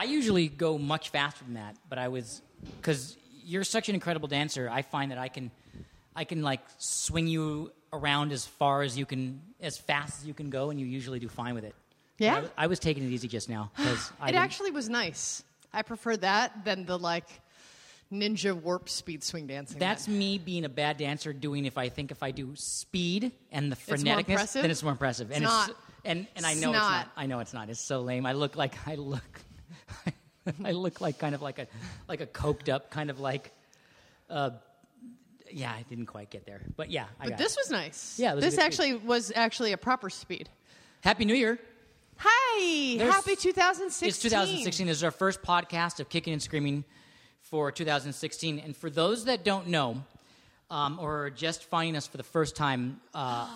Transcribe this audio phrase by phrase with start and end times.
[0.00, 2.40] I usually go much faster than that, but I was
[2.78, 4.66] because you're such an incredible dancer.
[4.72, 5.50] I find that I can,
[6.16, 10.32] I can like swing you around as far as you can, as fast as you
[10.32, 11.74] can go, and you usually do fine with it.
[12.16, 12.44] Yeah?
[12.56, 15.44] I, I was taking it easy just now because it actually was nice.
[15.70, 17.28] I prefer that than the like
[18.10, 19.78] ninja warp speed swing dancing.
[19.78, 21.34] That's that- me being a bad dancer.
[21.34, 24.62] Doing if I think if I do speed and the more freneticness, impressive?
[24.62, 25.30] then it's more impressive.
[25.30, 25.68] and not.
[25.68, 26.90] it's and and I It's know it's not.
[26.90, 27.10] not.
[27.18, 27.68] I know it's not.
[27.68, 28.24] It's so lame.
[28.24, 29.42] I look like I look.
[30.64, 31.66] I look like kind of like a
[32.08, 33.50] like a coked up kind of like.
[34.28, 34.50] Uh,
[35.52, 37.58] yeah, I didn't quite get there, but yeah, I But this it.
[37.62, 38.18] was nice.
[38.20, 38.66] Yeah, was this good speed.
[38.66, 40.48] actually was actually a proper speed.
[41.02, 41.58] Happy New Year!
[42.18, 44.08] Hi, There's- happy 2016.
[44.08, 44.86] It's 2016.
[44.86, 46.84] This is our first podcast of Kicking and Screaming
[47.40, 48.58] for 2016.
[48.58, 50.04] And for those that don't know,
[50.70, 53.48] um, or are just finding us for the first time, uh,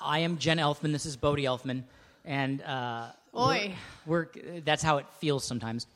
[0.00, 0.92] I am Jen Elfman.
[0.92, 1.82] This is Bodhi Elfman,
[2.24, 3.74] and uh, Oi.
[4.06, 5.86] We're, we're that's how it feels sometimes.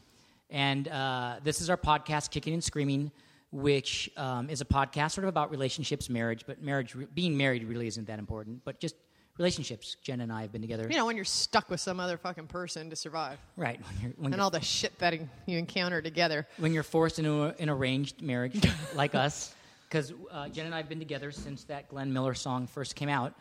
[0.50, 3.10] And uh, this is our podcast, Kicking and Screaming,
[3.50, 6.44] which um, is a podcast sort of about relationships, marriage.
[6.46, 8.64] But marriage, being married, really isn't that important.
[8.64, 8.94] But just
[9.38, 9.96] relationships.
[10.02, 10.86] Jen and I have been together.
[10.90, 13.80] You know, when you're stuck with some other fucking person to survive, right.
[13.86, 15.14] When you're, when and you're all the shit that
[15.46, 16.46] you encounter together.
[16.58, 18.60] when you're forced into a, an arranged marriage
[18.94, 19.54] like us,
[19.88, 23.08] because uh, Jen and I have been together since that Glenn Miller song first came
[23.08, 23.34] out.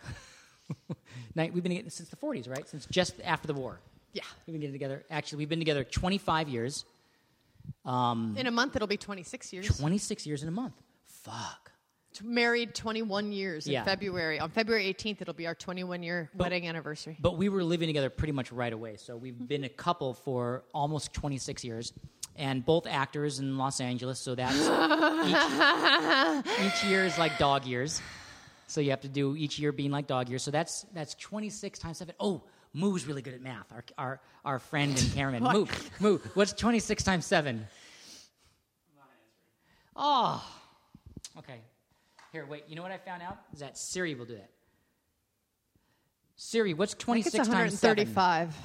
[1.36, 2.67] Night- we've been together since the 40s, right?
[2.67, 3.80] Since just after the war.
[4.14, 4.23] Yeah.
[4.46, 5.03] We've been getting together.
[5.09, 6.85] Actually, we've been together 25 years.
[7.86, 9.78] Um, in a month, it'll be 26 years.
[9.78, 10.81] 26 years in a month.
[11.06, 11.72] Fuck.
[12.24, 13.84] Married 21 years in Yeah.
[13.84, 14.40] February.
[14.40, 17.18] On February 18th, it'll be our 21 year wedding anniversary.
[17.20, 18.96] But we were living together pretty much right away.
[18.98, 21.92] So we've been a couple for almost 26 years.
[22.38, 24.20] And both actors in Los Angeles.
[24.20, 24.56] So that's
[26.66, 28.02] each, each year is like dog years.
[28.68, 30.44] So you have to do each year being like dog years.
[30.44, 32.16] So that's that's 26 times seven.
[32.20, 32.44] Oh,
[32.75, 33.72] Moo's really good at math.
[33.72, 35.52] Our our, our friend and cameraman.
[35.53, 35.66] Moo,
[36.02, 36.18] Moo.
[36.34, 37.66] What's 26 times seven?
[39.96, 40.44] Oh,
[41.38, 41.62] okay.
[42.34, 42.66] Here, wait.
[42.68, 43.38] You know what I found out?
[43.53, 44.50] Is that Siri will do that.
[46.35, 48.06] Siri, what's I think 26 it's times seven?
[48.08, 48.56] 135.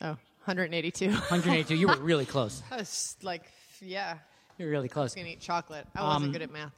[0.00, 0.06] Oh,
[0.46, 1.08] 182.
[1.10, 1.74] 182.
[1.74, 2.62] You were really close.
[2.70, 3.42] I was like,
[3.82, 4.16] yeah,
[4.56, 5.02] You're really close.
[5.02, 5.86] I was gonna eat chocolate.
[5.94, 6.72] I wasn't Um, good at math.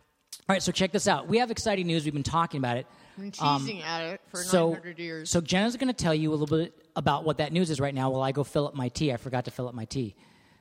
[0.48, 1.26] All right, so check this out.
[1.26, 2.04] We have exciting news.
[2.04, 2.86] We've been talking about it.
[3.18, 5.28] Been teasing at it for um, So, 900 years.
[5.30, 7.94] so Jenna's going to tell you a little bit about what that news is right
[7.94, 9.12] now while I go fill up my tea.
[9.12, 10.14] I forgot to fill up my tea.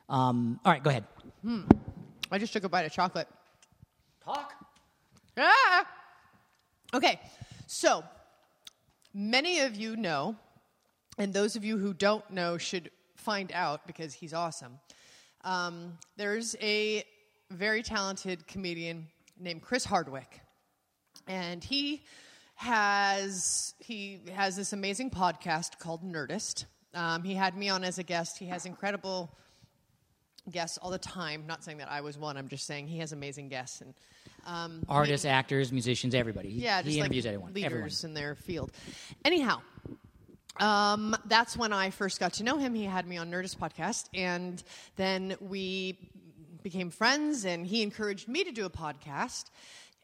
[0.10, 1.04] Um, all right, go ahead.
[2.32, 3.28] I just took a bite of chocolate.
[4.24, 4.54] Talk.
[5.38, 5.86] Ah!
[6.96, 7.20] Okay,
[7.68, 8.04] so
[9.14, 10.36] many of you know,
[11.20, 14.80] and those of you who don't know should find out because he's awesome.
[15.44, 17.04] Um, there's a
[17.52, 19.08] very talented comedian
[19.40, 20.42] named Chris Hardwick,
[21.28, 22.04] and he
[22.56, 26.66] has he has this amazing podcast called Nerdist.
[26.94, 28.38] Um, he had me on as a guest.
[28.38, 29.36] He has incredible
[30.50, 31.46] guests all the time.
[31.48, 32.38] Not saying that I was one.
[32.38, 33.94] I'm just saying he has amazing guests and
[34.46, 36.50] um, he- Artists, actors, musicians, everybody.
[36.50, 37.54] He, yeah, he interviews like everyone.
[37.54, 37.92] leaders everyone.
[38.04, 38.72] in their field.
[39.24, 39.62] Anyhow,
[40.60, 42.74] um, that's when I first got to know him.
[42.74, 44.64] He had me on Nerdist podcast, and
[44.96, 45.98] then we
[46.66, 47.46] became friends.
[47.46, 49.46] And he encouraged me to do a podcast.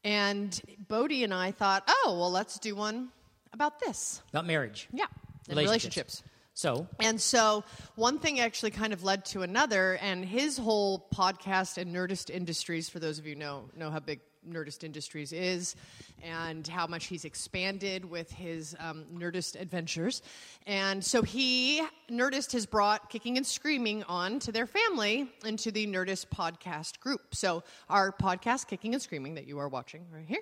[0.06, 0.50] And
[0.88, 3.10] Bodhi and I thought, oh well, let's do one
[3.52, 4.22] about this.
[4.30, 4.88] About marriage.
[4.94, 5.06] Yeah,
[5.50, 6.24] and Relationships.
[6.24, 6.24] relationships.
[6.54, 7.64] So, And so
[7.96, 12.90] one thing actually kind of led to another, and his whole podcast and Nerdist Industries,
[12.90, 15.76] for those of you who know know how big Nerdist Industries is,
[16.24, 20.22] and how much he's expanded with his um, Nerdist adventures.
[20.68, 25.88] And so he Nerdist has brought Kicking and Screaming on to their family into the
[25.88, 27.36] Nerdist podcast group.
[27.36, 30.42] So our podcast, Kicking and Screaming, that you are watching right here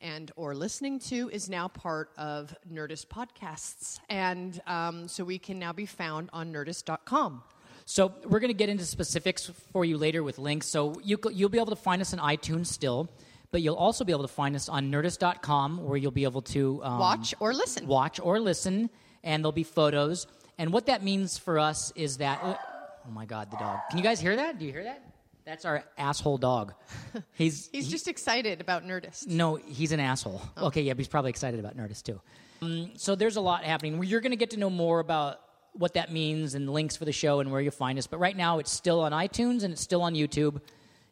[0.00, 5.58] and or listening to is now part of Nerdist podcasts, and um, so we can
[5.58, 7.42] now be found on Nerdist.com.
[7.84, 10.66] so we're going to get into specifics for you later with links.
[10.66, 13.08] So you, you'll be able to find us on iTunes still,
[13.50, 16.80] but you'll also be able to find us on Nerdist.com, where you'll be able to
[16.84, 17.86] um, Watch or listen.
[17.86, 18.90] watch or listen,
[19.24, 20.26] and there'll be photos.
[20.58, 22.40] And what that means for us is that.
[22.42, 23.78] Oh my God, the dog!
[23.88, 24.58] Can you guys hear that?
[24.58, 25.02] Do you hear that?
[25.46, 26.74] That's our asshole dog.
[27.32, 29.28] He's He's he- just excited about Nerdist.
[29.28, 30.42] no, he's an asshole.
[30.58, 32.20] Okay, yeah, but he's probably excited about Nerdist too.
[32.60, 34.02] Um, so there's a lot happening.
[34.02, 35.40] You're going to get to know more about
[35.72, 38.06] what that means and links for the show and where you'll find us.
[38.06, 40.60] But right now, it's still on iTunes and it's still on YouTube,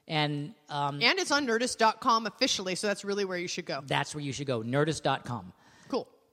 [0.09, 3.83] and um, And it's on Nerdist.com officially, so that's really where you should go.
[3.87, 4.63] that's where you should go.
[4.63, 5.53] Nerdist.com.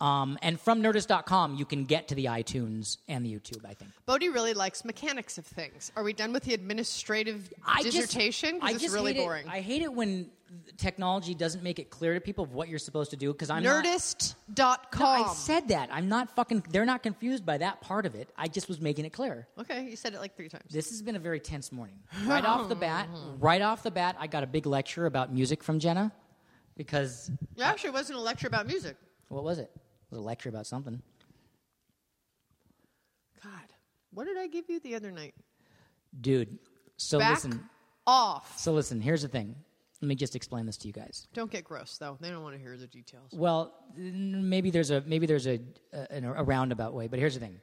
[0.03, 3.63] Um, and from Nerdist.com, you can get to the iTunes and the YouTube.
[3.65, 3.91] I think.
[4.05, 5.91] Bodhi really likes mechanics of things.
[5.95, 8.59] Are we done with the administrative I just- dissertation?
[8.61, 9.47] I Because just really hate it- boring.
[9.47, 10.29] I hate it when
[10.77, 15.25] technology doesn't make it clear to people what you're supposed to do because I'm Nerdist.com.
[15.25, 15.89] I said that.
[15.91, 16.65] I'm not fucking.
[16.69, 18.29] They're not confused by that part of it.
[18.37, 19.47] I just was making it clear.
[19.57, 20.65] okay, you said it like three times.
[20.69, 21.97] This has been a very tense morning.
[22.25, 23.07] Right off the bat,
[23.39, 26.11] right off the bat, I got a big lecture about music from Jenna
[26.75, 28.97] because Yeah, actually, it wasn't a lecture about music.
[29.29, 29.71] what was it?
[30.15, 31.01] A lecture about something.
[33.43, 33.51] God,
[34.11, 35.33] what did I give you the other night?
[36.21, 36.59] Dude,
[36.97, 37.69] so Back listen.
[38.05, 38.57] off.
[38.59, 39.55] So listen, here's the thing.
[40.01, 41.27] Let me just explain this to you guys.
[41.33, 42.17] Don't get gross though.
[42.19, 43.31] They don't want to hear the details.
[43.31, 45.59] Well, maybe there's a maybe there's a
[45.93, 47.59] a, a roundabout way, but here's the thing.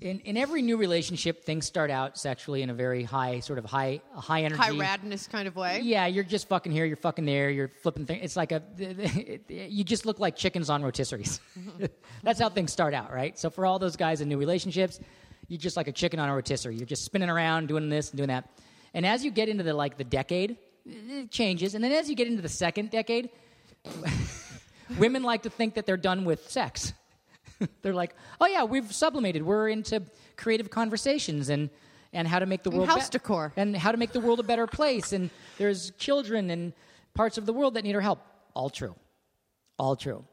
[0.00, 3.64] In in every new relationship, things start out sexually in a very high sort of
[3.64, 4.60] high high energy.
[4.60, 5.80] High radness kind of way.
[5.82, 8.20] Yeah, you're just fucking here, you're fucking there, you're flipping things.
[8.24, 8.62] It's like a,
[9.48, 11.38] you just look like chickens on rotisseries.
[12.22, 13.38] That's how things start out, right?
[13.38, 14.98] So for all those guys in new relationships,
[15.46, 16.76] you're just like a chicken on a rotisserie.
[16.76, 18.50] You're just spinning around, doing this and doing that.
[18.94, 21.74] And as you get into the like the decade, it changes.
[21.74, 23.30] And then as you get into the second decade,
[24.98, 26.92] women like to think that they're done with sex.
[27.82, 29.42] they're like, oh yeah, we've sublimated.
[29.42, 30.02] We're into
[30.36, 31.70] creative conversations and
[32.12, 33.52] and how to make the And world house decor.
[33.56, 35.12] and how to make the world a better place.
[35.12, 35.28] And
[35.58, 36.72] there's children and
[37.14, 38.20] parts of the world that need our help.
[38.54, 38.94] All true,
[39.78, 40.24] all true.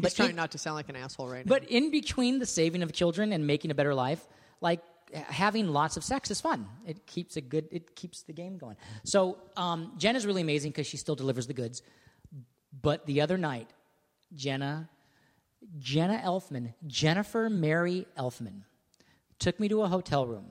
[0.00, 1.48] He's trying in, not to sound like an asshole right now.
[1.48, 4.28] but in between the saving of children and making a better life,
[4.60, 4.80] like
[5.12, 6.68] having lots of sex is fun.
[6.86, 7.66] It keeps a good.
[7.72, 8.76] It keeps the game going.
[9.02, 11.82] So um, Jenna's really amazing because she still delivers the goods.
[12.80, 13.68] But the other night,
[14.34, 14.88] Jenna,
[15.78, 18.62] Jenna Elfman, Jennifer Mary Elfman,
[19.38, 20.46] took me to a hotel room.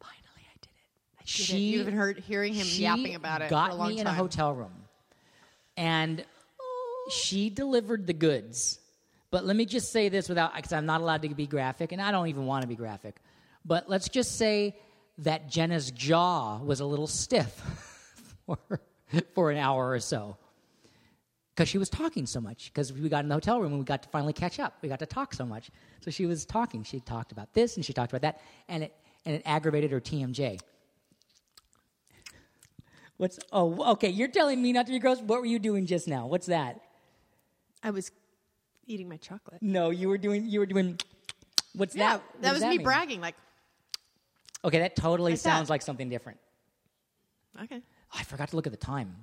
[0.00, 1.20] Finally, I did it.
[1.20, 1.58] I did Did it.
[1.58, 4.06] You've been heard, hearing him she yapping about it got for a long me time.
[4.06, 4.72] in a hotel room,
[5.76, 6.24] and
[7.10, 8.78] she delivered the goods.
[9.30, 12.00] But let me just say this without, because I'm not allowed to be graphic, and
[12.00, 13.16] I don't even want to be graphic.
[13.64, 14.78] But let's just say
[15.18, 17.52] that Jenna's jaw was a little stiff
[18.46, 18.80] for,
[19.34, 20.38] for an hour or so
[21.58, 22.70] because she was talking so much.
[22.72, 24.74] Because we got in the hotel room and we got to finally catch up.
[24.80, 25.72] We got to talk so much.
[26.00, 26.84] So she was talking.
[26.84, 28.94] She talked about this and she talked about that, and it
[29.24, 30.60] and it aggravated her TMJ.
[33.16, 34.08] What's oh okay?
[34.08, 35.20] You're telling me not to be gross.
[35.20, 36.28] What were you doing just now?
[36.28, 36.80] What's that?
[37.82, 38.12] I was
[38.86, 39.60] eating my chocolate.
[39.60, 40.96] No, you were doing you were doing.
[41.74, 42.22] What's Yeah, that?
[42.34, 42.84] What that was me mean?
[42.84, 43.20] bragging.
[43.20, 43.34] Like,
[44.64, 45.50] Okay, that totally Like that.
[45.50, 46.38] sounds like something different.
[47.64, 47.82] okay,
[48.14, 49.16] I forgot to look at the time,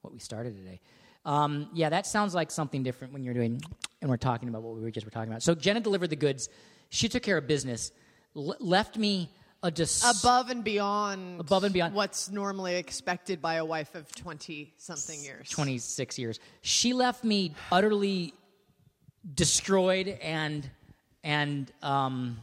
[0.00, 0.80] what we started today.
[1.24, 3.60] Um, yeah, that sounds like something different when you're doing,
[4.02, 5.42] and we're talking about what we were just were talking about.
[5.42, 6.48] So Jenna delivered the goods.
[6.90, 7.92] She took care of business,
[8.36, 9.30] l- left me
[9.62, 11.94] a dis- above and beyond, Above and beyond.
[11.94, 15.48] what's normally expected by a wife of twenty something years.
[15.48, 16.38] 26 years.
[16.60, 18.34] She left me utterly
[19.34, 20.68] destroyed and
[21.22, 22.36] and um,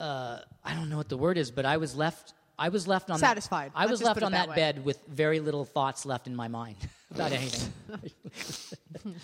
[0.00, 2.34] uh, I don't know what the word is, but I was left.
[2.58, 3.70] I was left on that- Satisfied.
[3.74, 6.76] I was left on that that bed with very little thoughts left in my mind
[7.10, 7.72] about anything.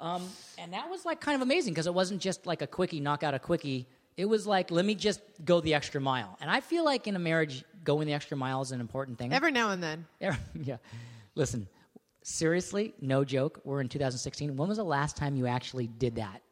[0.00, 0.22] um,
[0.58, 3.22] and that was like kind of amazing because it wasn't just like a quickie, knock
[3.22, 3.86] out a quickie.
[4.16, 6.36] It was like, let me just go the extra mile.
[6.40, 9.32] And I feel like in a marriage, going the extra mile is an important thing.
[9.32, 10.76] Every now and then, yeah.
[11.34, 11.68] Listen,
[12.22, 13.60] seriously, no joke.
[13.64, 14.56] We're in 2016.
[14.56, 16.42] When was the last time you actually did that?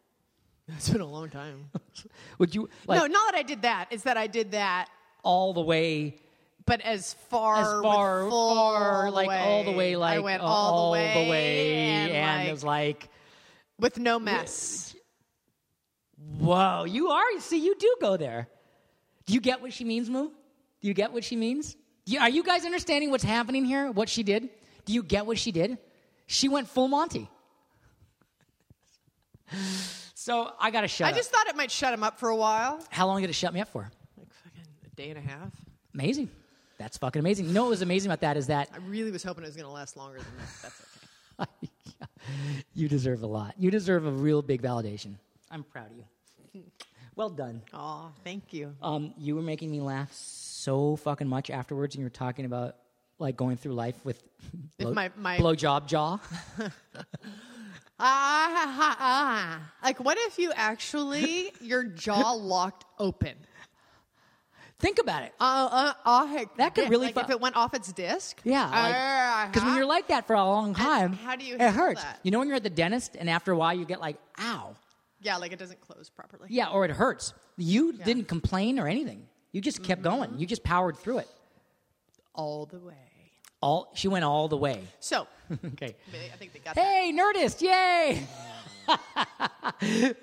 [0.77, 1.71] it's been a long time.
[2.39, 3.89] Would you like no, not that I did that.
[3.91, 4.89] It's that I did that,
[5.23, 6.17] all the way,
[6.69, 10.93] but as far, as far, far, like all the way, like I went uh, all,
[10.93, 13.09] the way, the way, and, and like, it was like,
[13.79, 14.95] with no mess.
[16.39, 17.25] whoa, you are.
[17.41, 18.49] See, you do go there.
[19.27, 20.29] Do you get what she means, Moo?
[20.29, 21.77] Do you get what she means?
[22.07, 23.91] You- are you guys understanding what's happening here?
[23.91, 24.49] What she did?
[24.85, 25.79] Do you get what she did?
[26.27, 27.29] She went full Monty.
[30.15, 31.17] So I gotta shut I up.
[31.17, 33.55] just thought it might shut him up for a while, How long did it shut
[33.55, 33.91] me up for?
[34.19, 35.53] like fucking a day and a half.
[35.95, 36.29] Amazing.
[36.79, 37.47] That's fucking amazing.
[37.47, 39.57] You know what was amazing about that is that I really was hoping it was
[39.57, 40.49] going to last longer than that.
[40.63, 40.83] That's
[41.41, 41.71] okay.
[42.75, 43.55] you deserve a lot.
[43.59, 45.15] You deserve a real big validation.
[45.51, 46.63] I'm proud of you.
[47.17, 47.63] Well done.
[47.75, 48.75] Oh, thank you.
[48.81, 52.77] Um, you were making me laugh so fucking much afterwards, and you were talking about
[53.19, 54.23] like going through life with
[54.79, 56.21] blow, my- my- blowjob jaw.
[58.01, 59.73] Ah, ha, ah.
[59.83, 63.35] Like, what if you actually your jaw locked open?
[64.81, 65.33] Think about it.
[65.41, 68.41] Uh, uh, uh, That could yeah, really like fu- if it went off its disc.
[68.45, 69.77] Yeah, because when Uh-huh.
[69.79, 72.03] you're like that for a long time, how do you it hurts.
[72.03, 72.21] that?
[72.23, 74.77] You know when you're at the dentist, and after a while you get like, ow.
[75.21, 76.47] yeah, like it doesn't close properly.
[76.49, 77.35] Yeah, or it hurts.
[77.57, 79.27] You didn't complain or anything.
[79.51, 80.17] You just kept Mm-hmm.
[80.17, 80.39] going.
[80.39, 81.29] You just powered through it.
[82.35, 82.95] all the way.
[83.61, 84.85] All she went all the way.
[85.01, 85.27] So,
[85.73, 85.97] okay.
[86.33, 86.85] I think they got that.
[86.85, 87.61] Hey, Nerdist!
[87.61, 88.25] Yay!
[89.81, 90.15] I,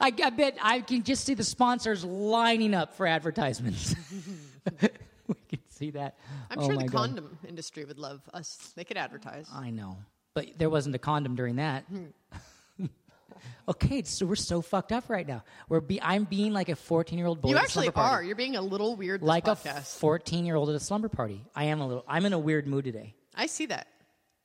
[0.00, 3.94] I bet I can just see the sponsors lining up for advertisements.
[5.26, 6.16] we can see that?
[6.50, 6.92] I'm Oh sure the God.
[6.92, 8.72] condom industry would love us.
[8.76, 9.48] They could advertise.
[9.52, 9.96] I know,
[10.34, 11.84] but there wasn't a condom during that.
[11.84, 12.86] Hmm.
[13.68, 15.42] okay, so we're so fucked up right now.
[15.68, 17.50] We're be- I'm being like a 14 year old boy.
[17.50, 18.14] you actually slumber party.
[18.14, 18.22] are.
[18.24, 19.20] You're being a little weird.
[19.20, 21.42] This like a 14 year old at a slumber party.
[21.54, 22.04] I am a little.
[22.08, 23.14] I'm in a weird mood today.
[23.34, 23.86] I see that.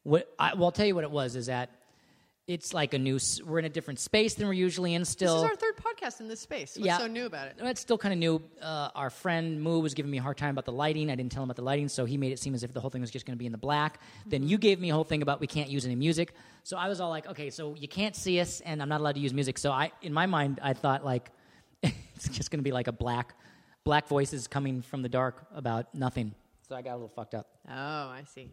[0.03, 1.35] What I, well, I'll tell you what it was.
[1.35, 1.69] Is that
[2.47, 3.19] it's like a new.
[3.45, 5.03] We're in a different space than we're usually in.
[5.03, 6.75] Still, This is our third podcast in this space.
[6.77, 6.97] What's Yeah.
[6.97, 7.55] so new about it?
[7.59, 8.41] It's still kind of new.
[8.61, 11.11] Uh, our friend Moo was giving me a hard time about the lighting.
[11.11, 12.79] I didn't tell him about the lighting, so he made it seem as if the
[12.79, 13.99] whole thing was just going to be in the black.
[14.25, 16.33] Then you gave me a whole thing about we can't use any music.
[16.63, 19.15] So I was all like, okay, so you can't see us, and I'm not allowed
[19.15, 19.57] to use music.
[19.57, 21.29] So I, in my mind, I thought like
[21.83, 23.35] it's just going to be like a black,
[23.83, 26.33] black voices coming from the dark about nothing.
[26.69, 27.47] So I got a little fucked up.
[27.69, 28.49] Oh, I see.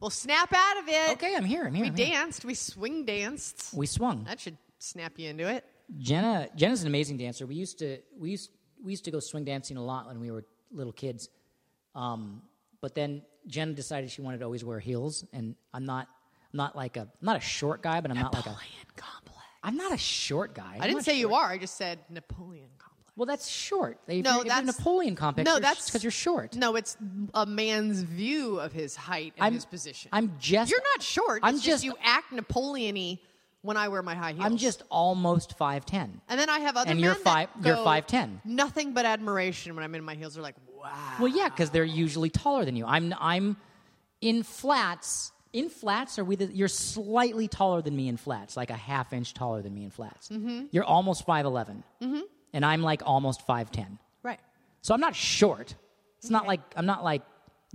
[0.00, 1.12] Well, snap out of it.
[1.12, 1.64] Okay, I'm here.
[1.64, 1.84] I'm here.
[1.84, 2.06] We I'm here.
[2.06, 2.44] danced.
[2.44, 3.72] We swing danced.
[3.74, 4.24] We swung.
[4.24, 5.64] That should snap you into it.
[5.98, 7.46] Jenna Jenna's an amazing dancer.
[7.46, 8.50] We used to we used
[8.82, 11.28] we used to go swing dancing a lot when we were little kids.
[11.94, 12.42] Um,
[12.80, 16.08] but then Jenna decided she wanted to always wear heels, and I'm not
[16.52, 18.86] I'm not like a I'm not a short guy, but I'm not like a Napoleon
[18.96, 19.40] complex.
[19.62, 20.76] I'm not a short guy.
[20.78, 21.46] I didn't say you are.
[21.46, 22.83] I just said Napoleon complex.
[23.16, 23.98] Well, that's short.
[24.06, 25.48] They, No, that's Napoleon complex.
[25.48, 26.56] No, that's because you're short.
[26.56, 26.96] No, it's
[27.32, 30.08] a man's view of his height and I'm his position.
[30.12, 31.40] I'm just You're not short.
[31.42, 33.18] I'm just- just, you act Napoleon-y
[33.62, 34.44] when I wear my high heels.
[34.44, 36.20] I'm just almost five ten.
[36.28, 38.40] And then I have other and men you're that five- you're go 5'10".
[38.44, 40.34] Nothing but admiration when I'm in my heels.
[40.34, 40.90] They're like, wow.
[41.18, 42.84] Well, yeah, because they're usually taller than you.
[42.84, 43.56] I'm I'm
[44.20, 45.32] in flats.
[45.52, 46.34] In flats, are we?
[46.34, 49.84] The, you're slightly taller than me in flats, like a half inch taller than me
[49.84, 50.28] in flats.
[50.28, 50.64] Mm-hmm.
[50.72, 52.20] You're almost five mm-hmm.
[52.54, 53.98] And I'm like almost five ten.
[54.22, 54.40] Right.
[54.80, 55.74] So I'm not short.
[56.18, 57.20] It's not like I'm not like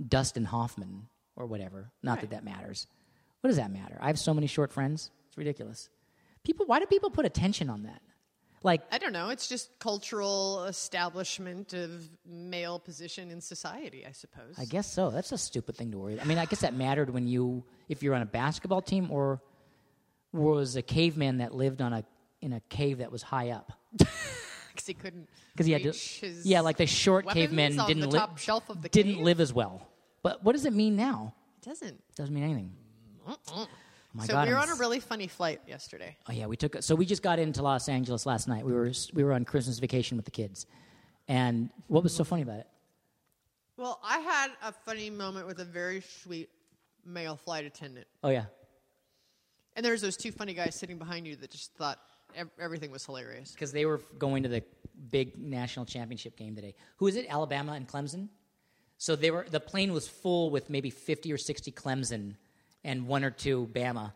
[0.08, 1.06] Dustin Hoffman
[1.36, 1.92] or whatever.
[2.02, 2.30] Not that Right.
[2.30, 2.88] that matters.
[3.42, 3.96] What does that matter?
[4.00, 5.10] I have so many short friends.
[5.28, 5.88] It's ridiculous.
[6.42, 8.02] People, why do people put attention on that?
[8.62, 9.30] Like I don't know.
[9.30, 14.58] It's just cultural establishment of male position in society, I suppose.
[14.58, 15.10] I guess so.
[15.10, 16.14] That's a stupid thing to worry.
[16.14, 16.26] About.
[16.26, 19.40] I mean, I guess that mattered when you, if you're on a basketball team or
[20.32, 22.04] was a caveman that lived on a
[22.42, 23.72] in a cave that was high up
[24.80, 25.28] Because he couldn't.
[25.52, 26.48] because he had to.
[26.48, 29.24] Yeah, like the short cavemen didn't live top shelf of the didn't cave?
[29.24, 29.86] live as well.
[30.22, 31.34] But what does it mean now?
[31.62, 31.88] It doesn't.
[31.88, 32.72] It doesn't mean anything.
[33.26, 33.68] Oh
[34.12, 36.16] my so God, we were on a really funny flight yesterday.
[36.28, 36.82] Oh yeah, we took.
[36.82, 38.64] So we just got into Los Angeles last night.
[38.64, 40.66] We were we were on Christmas vacation with the kids,
[41.28, 42.66] and what was so funny about it?
[43.76, 46.50] Well, I had a funny moment with a very sweet
[47.06, 48.06] male flight attendant.
[48.22, 48.44] Oh yeah,
[49.76, 51.98] And there's those two funny guys sitting behind you that just thought
[52.58, 53.52] everything was hilarious.
[53.52, 54.62] because they were going to the
[55.10, 56.74] big national championship game today.
[56.98, 57.26] Who is it?
[57.28, 58.28] Alabama and Clemson.
[58.98, 59.46] So they were.
[59.50, 62.36] The plane was full with maybe fifty or sixty Clemson
[62.84, 64.12] and one or two Bama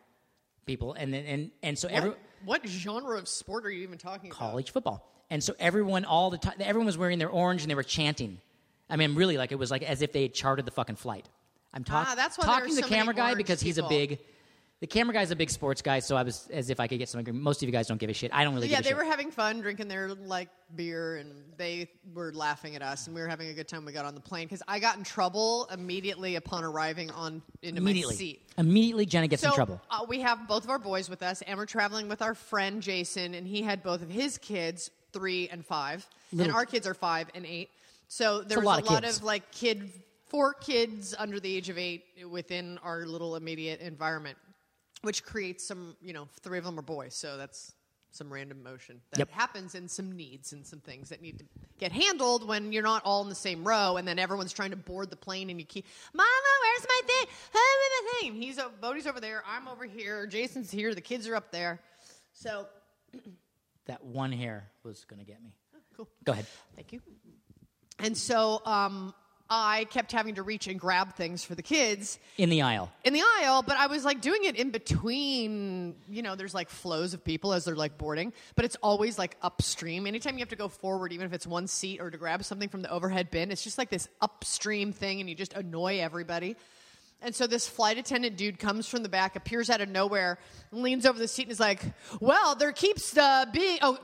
[0.67, 3.97] people, and then and and so every What, what genre of sport are you even
[3.99, 4.39] talking about?
[4.39, 5.11] college football.
[5.31, 8.41] And so everyone all the time, everyone was wearing their orange and they were chanting.
[8.91, 11.27] I mean, really, like it was like as if they had charted the fucking flight.
[11.73, 14.19] I'm talking Ah, that's why talking to the camera guy because he's a big.
[14.81, 17.09] The camera guy's a big sports guy, so I was as if I could get
[17.09, 17.43] some agreement.
[17.43, 18.31] Most of you guys don't give a shit.
[18.35, 18.97] I don't really yeah, give a they shit.
[18.99, 23.23] were having fun drinking their like beer, and they were laughing at us, and we
[23.23, 23.87] were having a good time.
[23.87, 27.81] We got on the plane because I got in trouble immediately upon arriving on into
[27.81, 28.43] Immediately, my seat.
[28.59, 29.81] immediately, Jenna gets in trouble.
[29.91, 32.83] Uh, we have both of our boys with us, and we're traveling with our friend
[32.83, 36.07] Jason, and he had both of his kids, three and five,
[36.39, 37.71] and our kids are five and eight.
[38.09, 39.17] So there a was lot a of lot kids.
[39.19, 39.91] of like kid,
[40.27, 44.37] four kids under the age of eight within our little immediate environment,
[45.05, 47.73] which creates some, you know, three of them are boys, so that's
[48.11, 49.31] some random motion that Yep.
[49.33, 51.45] happens and some needs and some things that need to
[51.81, 54.77] get handled when you're not all in the same row and then everyone's trying to
[54.77, 56.29] board the plane and you keep mama
[56.63, 57.65] where's my thing where's
[58.05, 61.51] my thing he's Bodhi's over there I'm over here Jason's here the kids are up
[61.51, 61.81] there
[62.33, 62.67] so
[63.87, 65.53] That one hair was going to get me.
[65.97, 66.47] cool Go ahead.
[66.77, 67.01] thank you
[67.99, 69.13] and so um,
[69.51, 72.91] I kept having to reach and grab things for the kids In the aisle.
[73.05, 75.95] in the aisle, but I was like doing it in between.
[76.09, 79.37] You know, there's like flows of people as they're like boarding, but it's always like
[79.43, 80.07] upstream.
[80.07, 82.69] Anytime you have to go forward, even if it's one seat or to grab something
[82.71, 86.57] from the overhead bin, it's just like this upstream thing, and you just annoy everybody.
[87.25, 90.39] And so this flight attendant dude comes from the back, appears out of nowhere,
[90.71, 91.81] leans over the seat and is like,
[92.21, 93.79] "Well, there keeps uh, being.
[93.83, 93.99] Oh,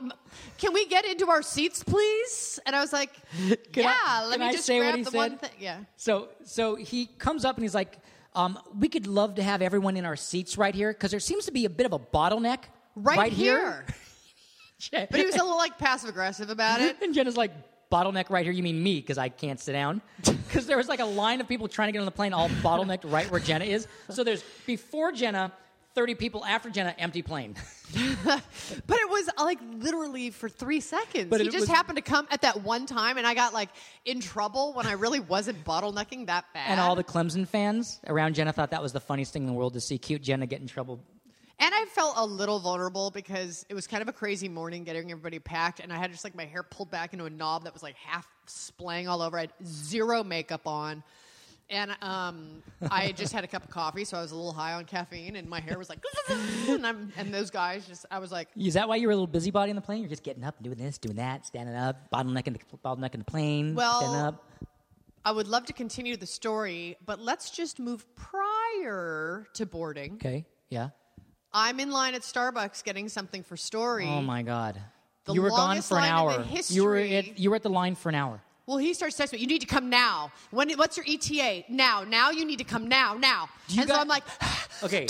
[0.57, 3.11] can we get into our seats, please?" And I was like,
[3.71, 5.17] Can "Yeah, I- let me I just say what grab he the said?
[5.17, 5.77] one thing." Yeah.
[5.97, 7.99] So so he comes up and he's like,
[8.33, 11.45] um, "We could love to have everyone in our seats right here because there seems
[11.45, 12.63] to be a bit of a bottleneck
[12.95, 13.85] Right, here." here.
[15.11, 16.97] But he was a little like passive aggressive about it.
[17.03, 17.51] and Jenna's like,
[17.91, 18.53] "Bottleneck right here?
[18.53, 18.95] You mean me?
[19.01, 20.01] Because I can't sit down."
[20.51, 22.49] Because there was like a line of people trying to get on the plane, all
[22.61, 23.87] bottlenecked right where Jenna is.
[24.09, 25.53] So there's before Jenna,
[25.95, 27.55] 30 people after Jenna, empty plane.
[28.23, 31.29] But it was uh, like literally for three seconds.
[31.29, 33.69] But he just was- happened to come at that one time, and I got like
[34.05, 36.69] in trouble when I really wasn't bottlenecking that bad.
[36.69, 39.53] and all the Clemson fans around Jenna thought that was the funniest thing in the
[39.53, 41.01] world to see cute Jenna get in trouble.
[41.61, 45.11] And I felt a little vulnerable because it was kind of a crazy morning getting
[45.11, 47.73] everybody packed, and I had just like my hair pulled back into a knob that
[47.73, 49.37] was like half splaying all over.
[49.37, 51.03] I had zero makeup on.
[51.69, 54.73] And um, I just had a cup of coffee, so I was a little high
[54.73, 55.99] on caffeine, and my hair was like,
[56.67, 59.15] and, I'm, and those guys just, I was like, Is that why you were a
[59.15, 59.99] little busybody in the plane?
[60.01, 63.99] You're just getting up doing this, doing that, standing up, bottlenecking the, the plane, Well-
[63.99, 64.47] standing up.
[65.23, 70.15] I would love to continue the story, but let's just move prior to boarding.
[70.15, 70.89] Okay, yeah.
[71.53, 74.07] I'm in line at Starbucks getting something for story.
[74.07, 74.79] Oh my God.
[75.25, 76.45] The you were gone for an hour.
[76.69, 78.41] You were at you were at the line for an hour.
[78.65, 80.31] Well, he starts texting me, you need to come now.
[80.51, 81.65] When, what's your ETA?
[81.67, 82.03] Now.
[82.03, 83.15] Now you need to come now.
[83.15, 83.49] Now.
[83.67, 84.23] Do you and so I'm like,
[84.83, 85.05] Okay.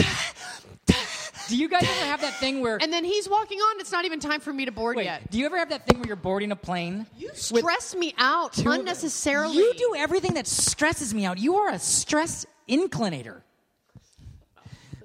[1.48, 2.78] Do you guys ever have that thing where?
[2.82, 3.80] and then he's walking on.
[3.80, 5.30] It's not even time for me to board wait, yet.
[5.30, 7.06] do you ever have that thing where you're boarding a plane?
[7.18, 9.58] You stress me out two unnecessarily.
[9.58, 11.38] You do everything that stresses me out.
[11.38, 13.42] You are a stress inclinator.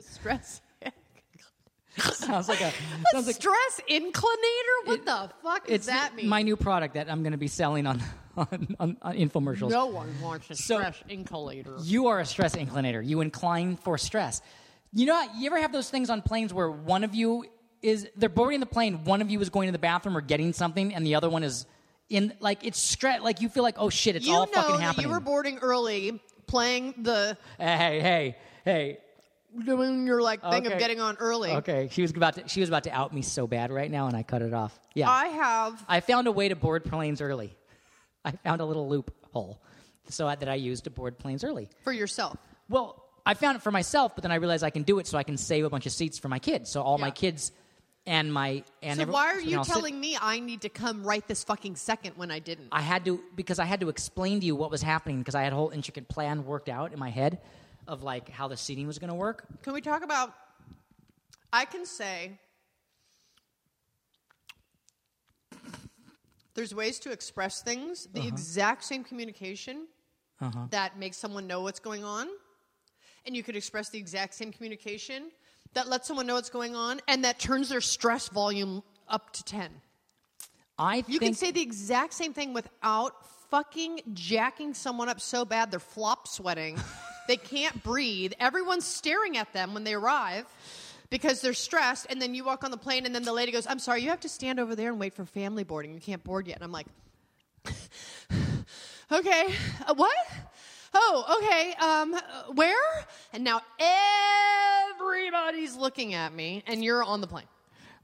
[0.01, 0.61] stress.
[2.13, 2.73] Sounds like a A
[3.13, 4.77] sounds like stress inclinator?
[4.85, 6.29] What the fuck does that mean?
[6.29, 8.03] my new product that I'm going to be selling on
[8.37, 9.71] on, on, on infomercials.
[9.71, 11.79] no one wants a So- stress inclinator.
[11.83, 13.05] You are a stress inclinator.
[13.07, 14.43] You incline for stress.
[14.93, 17.45] You know, you ever have those things on planes where one of you
[17.83, 20.53] is they're boarding the plane, one of you is going to the bathroom or getting
[20.53, 21.67] something, and the other one is
[22.09, 23.21] in like it's stress.
[23.23, 25.07] Like you feel like oh shit, it's you all fucking happening.
[25.09, 28.99] you were boarding early, playing the hey, hey, hey.
[29.65, 30.73] Doing your like thing Okay.
[30.73, 31.51] of getting on early.
[31.53, 34.07] Okay, she was about to she was about to out me so bad right now,
[34.07, 34.79] and I cut it off.
[34.95, 37.57] Yeah, I have I found a way to board planes early.
[38.25, 39.61] I found a little loophole
[40.09, 41.69] so I, that I used to board planes early.
[41.83, 42.37] for yourself.
[42.69, 45.19] Well, I found it for myself, but then I realized I can do it so
[45.19, 46.71] I can save a bunch of seats for my kids.
[46.71, 47.13] So all my Yeah.
[47.13, 47.53] kids
[48.07, 51.03] and my and So every- why are you sit- telling me I need to come
[51.03, 52.69] right this fucking second when I didn't?
[52.71, 55.43] I had to because I had to explain to you what was happening because I
[55.43, 57.39] had a whole intricate plan worked out in my head
[57.89, 59.45] of like how the seating was going to work.
[59.63, 60.35] Can we talk about?
[61.53, 62.39] I can say
[66.55, 68.07] there's ways to express things.
[68.07, 68.23] Uh-huh.
[68.23, 69.87] The exact same communication
[70.71, 72.29] that makes someone know what's going on,
[73.25, 75.31] and you could express the exact same communication
[75.75, 79.45] that lets someone know what's going on, and that turns their stress volume up to
[79.45, 79.71] ten.
[80.79, 83.15] I You can say the exact same thing without
[83.51, 86.79] fucking jacking someone up so bad they're flop sweating.
[87.27, 88.33] they can't breathe.
[88.41, 90.47] Everyone's staring at them when they arrive
[91.11, 92.07] because they're stressed.
[92.11, 94.11] And then you walk on the plane, and then the lady goes, I'm sorry, you
[94.11, 95.95] have to stand over there and wait for family boarding.
[95.95, 96.57] You can't board yet.
[96.57, 96.87] And I'm like,
[99.13, 99.55] okay,
[99.87, 100.15] uh, what?
[100.95, 101.75] Oh, okay.
[101.75, 102.17] Um,
[102.55, 103.07] where?
[103.33, 103.61] And now
[105.01, 107.47] everybody's looking at me, and you're on the plane.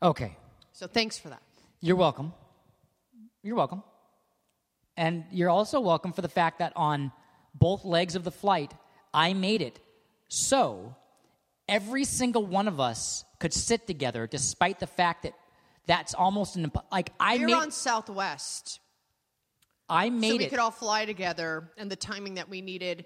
[0.03, 0.37] okay.
[0.73, 1.43] So thanks for that.
[1.81, 2.33] You're welcome.
[3.43, 3.83] You're welcome.
[4.97, 7.13] And you're also welcome for the fact that on
[7.55, 8.73] both legs of the flight,
[9.15, 9.81] I made it
[10.29, 10.97] so
[11.69, 15.35] every single one of us could sit together despite the fact that
[15.87, 18.81] that's almost an imp- like I You're made on Southwest.
[19.89, 20.31] I made it.
[20.31, 23.05] so we it could all fly together and the timing that we needed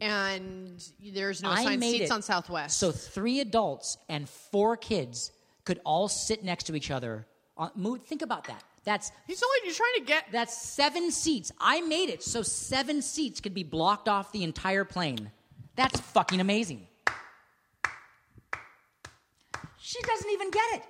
[0.00, 0.82] and
[1.14, 5.32] there's no I assigned made seats it on southwest So three adults and four kids
[5.64, 7.26] could all sit next to each other.
[7.56, 8.62] On, move, think about that.
[8.84, 11.50] That's he's only you're trying to get that's seven seats.
[11.58, 15.30] I made it so seven seats could be blocked off the entire plane.
[15.76, 16.86] That's fucking amazing.
[19.78, 20.82] She doesn't even get it.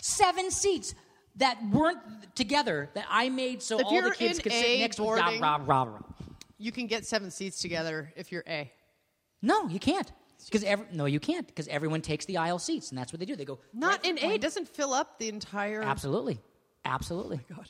[0.00, 0.94] Seven seats
[1.36, 1.98] that weren't
[2.34, 5.60] together that I made so If all the kids could sit next to rah, rah,
[5.64, 5.98] rah, rah.
[6.58, 8.70] you can get seven seats together if you're a
[9.40, 10.12] No, you can't.
[10.44, 11.46] Because every, no, you can't.
[11.46, 13.36] Because everyone takes the aisle seats, and that's what they do.
[13.36, 15.82] They go not right in a it doesn't fill up the entire.
[15.82, 16.40] Absolutely,
[16.84, 17.40] absolutely.
[17.56, 17.62] Oh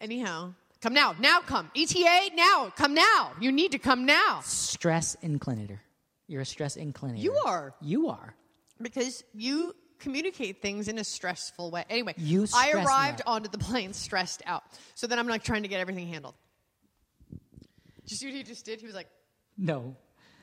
[0.00, 5.16] anyhow come now now come eta now come now you need to come now Stress
[5.22, 5.78] inclinator.
[6.28, 7.18] You're a stress inclinator.
[7.22, 7.74] You are.
[7.80, 8.34] You are.
[8.80, 13.94] because you communicate things in a stressful way anyway You i arrived onto the plane
[13.94, 14.62] stressed out
[14.94, 16.34] so then i'm like trying to get everything handled
[17.30, 19.08] did you see what he just did he was like
[19.56, 19.96] No.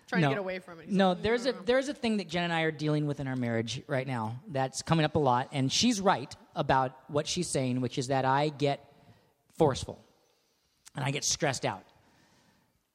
[0.07, 0.85] Trying to get away from it.
[0.87, 3.19] He's No, like, there's a there's a thing that Jen and I are dealing with
[3.19, 7.25] in our marriage right now that's coming up a lot, and she's right about what
[7.25, 8.83] she's saying, which is that I get
[9.57, 10.03] forceful
[10.95, 11.83] and I get stressed out.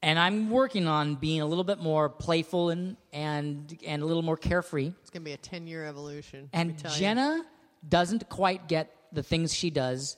[0.00, 4.22] And I'm working on being a little bit more playful and and and a little
[4.22, 4.92] more carefree.
[5.00, 6.48] It's gonna be a ten year evolution.
[6.52, 6.98] And tell you.
[6.98, 7.44] Jenna
[7.88, 10.16] doesn't quite get the things she does,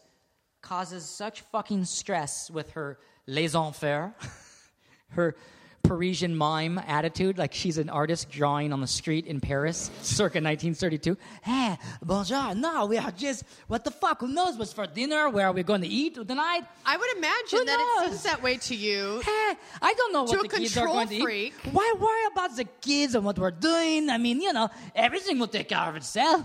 [0.60, 4.14] causes such fucking stress with her laissez-faire,
[5.10, 5.36] her
[5.82, 11.16] Parisian mime attitude, like she's an artist drawing on the street in Paris, circa 1932.
[11.42, 12.54] Hey, bonjour.
[12.54, 14.20] No, we are just, what the fuck?
[14.20, 15.28] Who knows what's for dinner?
[15.30, 16.62] Where are we going to eat tonight?
[16.86, 19.20] I would imagine Who that it seems that way to you.
[19.24, 21.54] Hey, I don't know what To the a kids are going to freak.
[21.66, 21.72] eat.
[21.72, 24.10] Why worry about the kids and what we're doing?
[24.10, 26.44] I mean, you know, everything will take care of itself.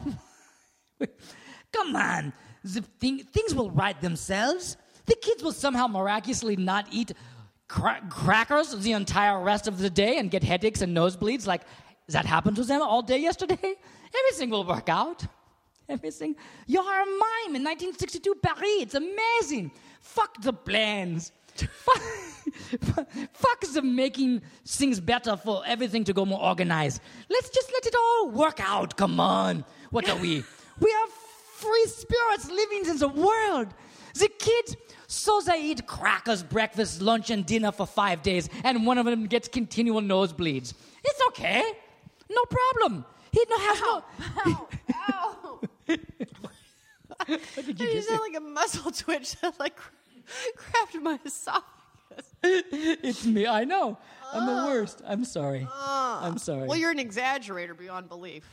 [1.71, 2.33] Come on.
[2.63, 4.77] The thing, things will right themselves.
[5.05, 7.11] The kids will somehow miraculously not eat
[7.67, 11.61] cra- crackers the entire rest of the day and get headaches and nosebleeds like
[12.09, 13.73] that happened to them all day yesterday.
[14.19, 15.25] Everything will work out.
[15.87, 16.35] Everything.
[16.65, 18.59] You're a mime in 1962 Paris.
[18.63, 19.71] It's amazing.
[20.01, 21.31] Fuck the plans.
[21.55, 22.01] fuck,
[23.33, 27.01] fuck the making things better for everything to go more organized.
[27.29, 28.97] Let's just let it all work out.
[28.97, 29.63] Come on.
[29.91, 30.43] What are we?
[30.79, 31.07] we are
[31.55, 33.67] free spirits living in the world.
[34.15, 34.75] The kids,
[35.15, 39.27] so they eat crackers, breakfast, lunch, and dinner for five days, and one of them
[39.27, 40.73] gets continual nosebleeds.
[41.03, 41.63] It's okay.
[42.29, 43.05] No problem.
[43.31, 44.03] He no has no.
[44.45, 44.67] Ow,
[45.09, 45.59] ow.
[47.27, 49.77] What did you You just sound like a muscle twitch that like
[50.55, 52.33] grabbed my esophagus.
[52.43, 53.47] It's me.
[53.47, 53.97] I know.
[54.33, 55.01] I'm the worst.
[55.05, 55.67] I'm sorry.
[55.71, 56.67] I'm sorry.
[56.67, 58.43] Well, you're an exaggerator beyond belief.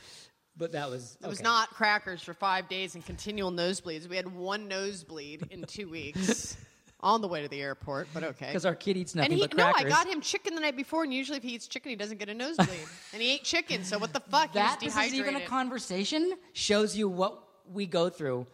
[0.57, 1.17] But that was.
[1.23, 4.07] It was not crackers for five days and continual nosebleeds.
[4.07, 6.57] We had one nosebleed in two weeks
[7.03, 8.47] on the way to the airport, but okay.
[8.47, 9.71] because our kid eats And nothing he, but no.
[9.75, 12.17] I got him chicken the night before, and usually if he eats chicken, he doesn't
[12.17, 12.87] get a nosebleed.
[13.13, 14.53] and he ate chicken, so what the fuck?
[14.53, 18.47] that this is even a conversation shows you what we go through,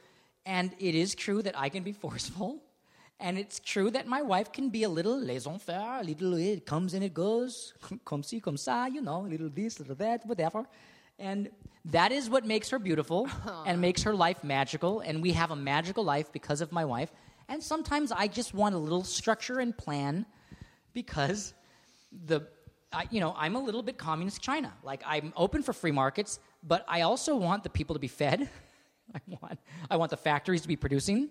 [0.45, 2.62] and it is true that I can be forceful,
[3.19, 6.93] and it's true that my wife can be a little laissez-faire, a little it comes
[6.93, 10.65] and it goes, comme ci comme ça, you know, a little this, little that, whatever,
[11.19, 11.49] and
[11.86, 13.30] that is what makes her beautiful
[13.65, 17.12] and makes her life magical, and we have a magical life because of my wife.
[17.48, 20.26] And sometimes I just want a little structure and plan
[20.94, 21.54] because
[22.26, 22.48] the
[22.92, 24.74] I, you know i'm a little bit communist china.
[24.84, 28.50] Like i'm open for free markets but i also want the people to be fed.
[29.15, 31.30] I want i want the factories to be producing.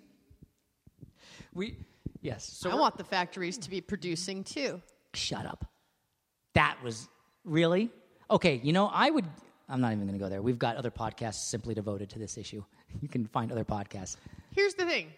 [1.54, 1.76] We
[2.20, 4.80] yes so I want the factories to be producing too.
[5.14, 5.64] shut up.
[6.54, 7.08] That was
[7.44, 7.90] really?
[8.30, 9.26] Okay you know i would
[9.68, 12.36] i'm not even going to go there we've got other podcasts simply devoted to this
[12.38, 12.62] issue
[13.00, 14.16] you can find other podcasts
[14.54, 15.08] Here's the thing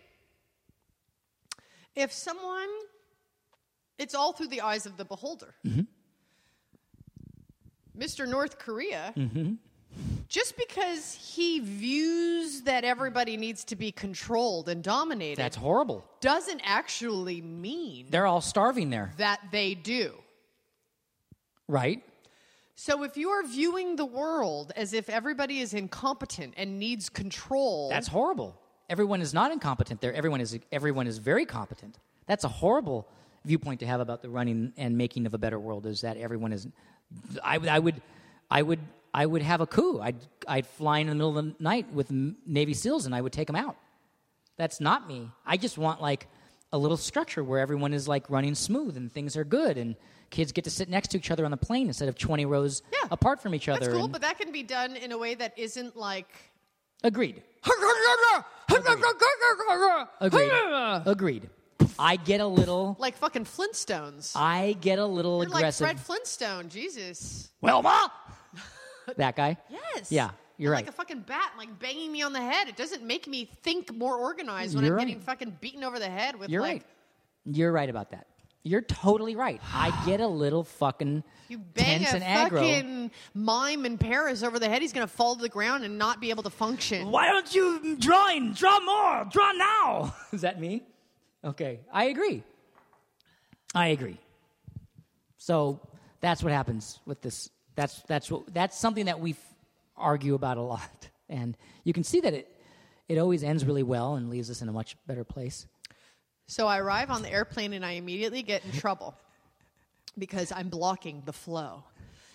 [1.96, 2.68] if someone,
[3.98, 5.54] it's all through the eyes of the beholder.
[5.66, 5.80] Mm-hmm.
[7.98, 8.28] Mr.
[8.28, 9.54] North Korea, Mm-hmm.
[10.28, 16.60] just because he views that everybody needs to be controlled and dominated, that's horrible doesn't
[16.64, 20.14] actually mean they're all starving there that they do.
[21.66, 22.02] right
[22.80, 27.90] So if you are viewing the world as if everybody is incompetent and needs control,
[27.90, 28.58] That's horrible.
[28.88, 30.14] Everyone is not incompetent there.
[30.14, 31.98] Everyone is everyone is very competent.
[32.26, 33.06] That's a horrible
[33.44, 35.84] viewpoint to have about the running and making of a better world.
[35.84, 36.68] Is that everyone is?
[37.44, 38.00] I, would- I would,
[38.50, 38.80] I would,
[39.12, 40.00] I would have a coup.
[40.00, 40.16] I'd
[40.48, 43.46] I'd fly in the middle of the night with Navy SEALs and I would take
[43.46, 43.76] them out.
[44.56, 45.30] That's not me.
[45.44, 46.28] I just want like
[46.72, 49.96] a little structure where everyone is like running smooth and things are good and
[50.30, 52.82] kids get to sit next to each other on the plane instead of twenty rows
[52.92, 53.08] Yeah.
[53.10, 53.80] apart from each other.
[53.80, 56.28] that's cool, and- but that can be done in a way that isn't like
[57.02, 57.42] Agreed.
[58.70, 59.02] Agreed.
[61.06, 61.48] Agreed.
[61.98, 62.96] I get a little.
[62.98, 64.32] like fucking Flintstones.
[64.36, 65.86] I get a little You're like aggressive.
[65.86, 67.50] Fred Flintstone, Jesus.
[67.60, 68.12] Wilma.
[69.16, 69.56] that guy.
[69.70, 70.12] Yes.
[70.12, 70.30] Yeah,
[70.60, 70.88] you're Like right.
[70.94, 72.68] a fucking bat, like banging me on the head.
[72.68, 75.06] It doesn't make me think more organized when You're I'm right.
[75.08, 77.56] getting fucking beaten over the head with You're like right.
[77.56, 78.26] You're right about that.
[78.62, 79.58] You're totally right.
[79.72, 82.58] I get a little fucking you bang tense a and aggro.
[82.60, 86.20] fucking mime in Paris over the head, he's gonna fall to the ground and not
[86.20, 87.10] be able to function.
[87.10, 88.52] Why don't you drawing?
[88.52, 89.26] Draw more.
[89.32, 90.14] Draw now.
[90.32, 90.82] Is that me?
[91.42, 92.42] Okay, I agree.
[93.74, 94.18] I agree.
[95.38, 95.80] So
[96.20, 97.48] that's what happens with this.
[97.76, 99.34] That's that's what that's something that we
[100.00, 102.56] argue about a lot, and you can see that it
[103.08, 105.66] it always ends really well and leaves us in a much better place.
[106.46, 109.16] So I arrive on the airplane and I immediately get in trouble
[110.18, 111.82] because I'm blocking the flow.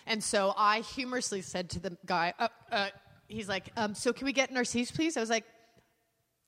[0.06, 2.88] And so I humorously said to the guy, uh, uh,
[3.26, 5.16] he's like, um, so can we get in our seats, please?
[5.16, 5.44] I was like,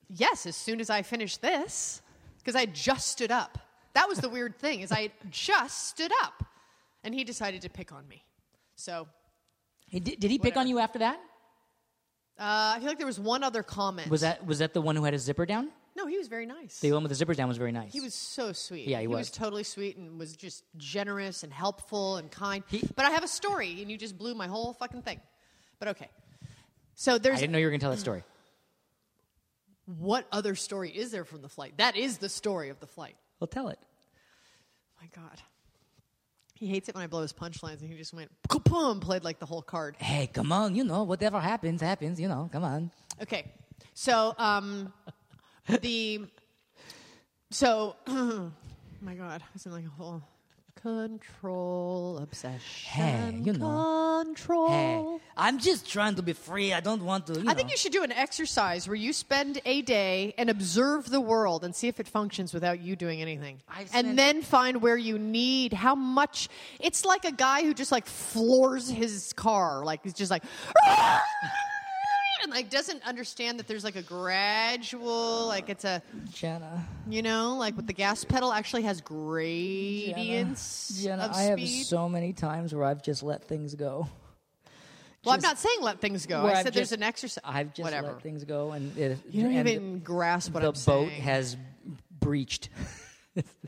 [0.08, 2.02] yes, as soon as I finish this,
[2.38, 3.58] because I just stood up.
[3.94, 6.44] That was the weird thing is I just stood up,
[7.02, 8.24] and he decided to pick on me.
[8.76, 9.08] So
[9.88, 11.18] Hey, Did, did he pick on you after that?
[12.38, 14.10] uh, I feel like there was one other comment.
[14.10, 15.70] Was that was that the one who had his zipper down?
[15.96, 16.78] No, he was very nice.
[16.78, 17.92] The one with the zippers down was very nice.
[17.92, 18.86] He was so sweet.
[18.86, 19.18] Yeah, he was.
[19.18, 19.30] was.
[19.32, 22.62] totally sweet and was just generous and helpful and kind.
[22.68, 25.20] He- but I have a story, and you just blew my whole fucking thing.
[25.80, 26.08] But okay.
[26.94, 28.22] So I there's didn't know you were going to tell that story.
[29.98, 31.74] what other story is there from the flight?
[31.78, 33.16] That is the story of the flight.
[33.40, 33.78] Well, tell it.
[35.00, 35.40] My God.
[36.58, 38.30] He hates it when I blow his punchlines, and he just went
[38.64, 39.94] boom, played like the whole card.
[39.98, 42.90] Hey, come on, you know, whatever happens, happens, you know, come on.
[43.22, 43.52] Okay,
[43.94, 44.92] so um,
[45.82, 46.26] the
[47.50, 48.50] so oh
[49.00, 50.22] my God, I was in like a whole
[50.82, 52.60] control obsession.
[52.86, 54.24] Hey, you know.
[54.24, 54.68] control.
[54.68, 56.72] Hey, I'm just trying to be free.
[56.72, 59.60] I don't want to, you I think you should do an exercise where you spend
[59.64, 63.60] a day and observe the world and see if it functions without you doing anything.
[63.68, 66.48] I've and then find where you need how much.
[66.80, 70.44] It's like a guy who just like floors his car, like he's just like.
[70.90, 71.22] Ah!
[72.42, 76.86] And like doesn't understand that there's like a gradual, like it's a, Jenna.
[77.08, 81.84] you know, like with the gas pedal actually has gradients Jenna, of I have speed.
[81.84, 84.08] so many times where I've just let things go.
[85.24, 86.46] well, I'm not saying let things go.
[86.46, 87.42] I said there's an exercise.
[87.44, 88.08] I've just Whatever.
[88.08, 91.22] let things go, and it, You don't and even grasp what the I'm boat saying.
[91.22, 91.56] has
[92.20, 92.68] breached.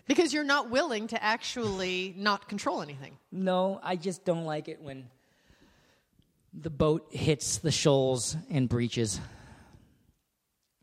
[0.08, 3.16] Because you're not willing to actually not control anything.
[3.30, 5.06] No, I just don't like it when
[6.52, 9.14] the boat hits the shoals and breaches.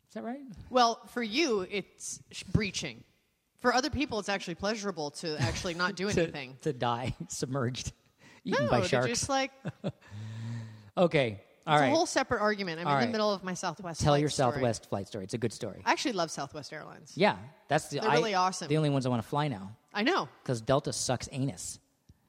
[0.09, 0.39] Is that right?
[0.69, 3.03] Well, for you, it's sh- breaching.
[3.59, 6.57] For other people, it's actually pleasurable to actually not do To- anything.
[6.61, 7.91] To, die submerged,
[8.45, 9.07] eaten no, by sharks.
[9.09, 9.51] just like
[10.97, 11.87] okay, all it's right.
[11.87, 12.79] a whole separate argument.
[12.79, 13.05] I'm All in right.
[13.07, 13.99] the middle of my Southwest.
[14.01, 14.53] Tell flight your story.
[14.53, 15.25] Southwest flight story.
[15.25, 15.81] It's a good story.
[15.85, 17.11] I actually love Southwest Airlines.
[17.15, 17.35] yeah,
[17.67, 17.99] that's the.
[17.99, 18.69] They're I- really awesome.
[18.69, 20.29] The only ones I want to fly now I know.
[20.43, 21.79] because Delta sucks anus.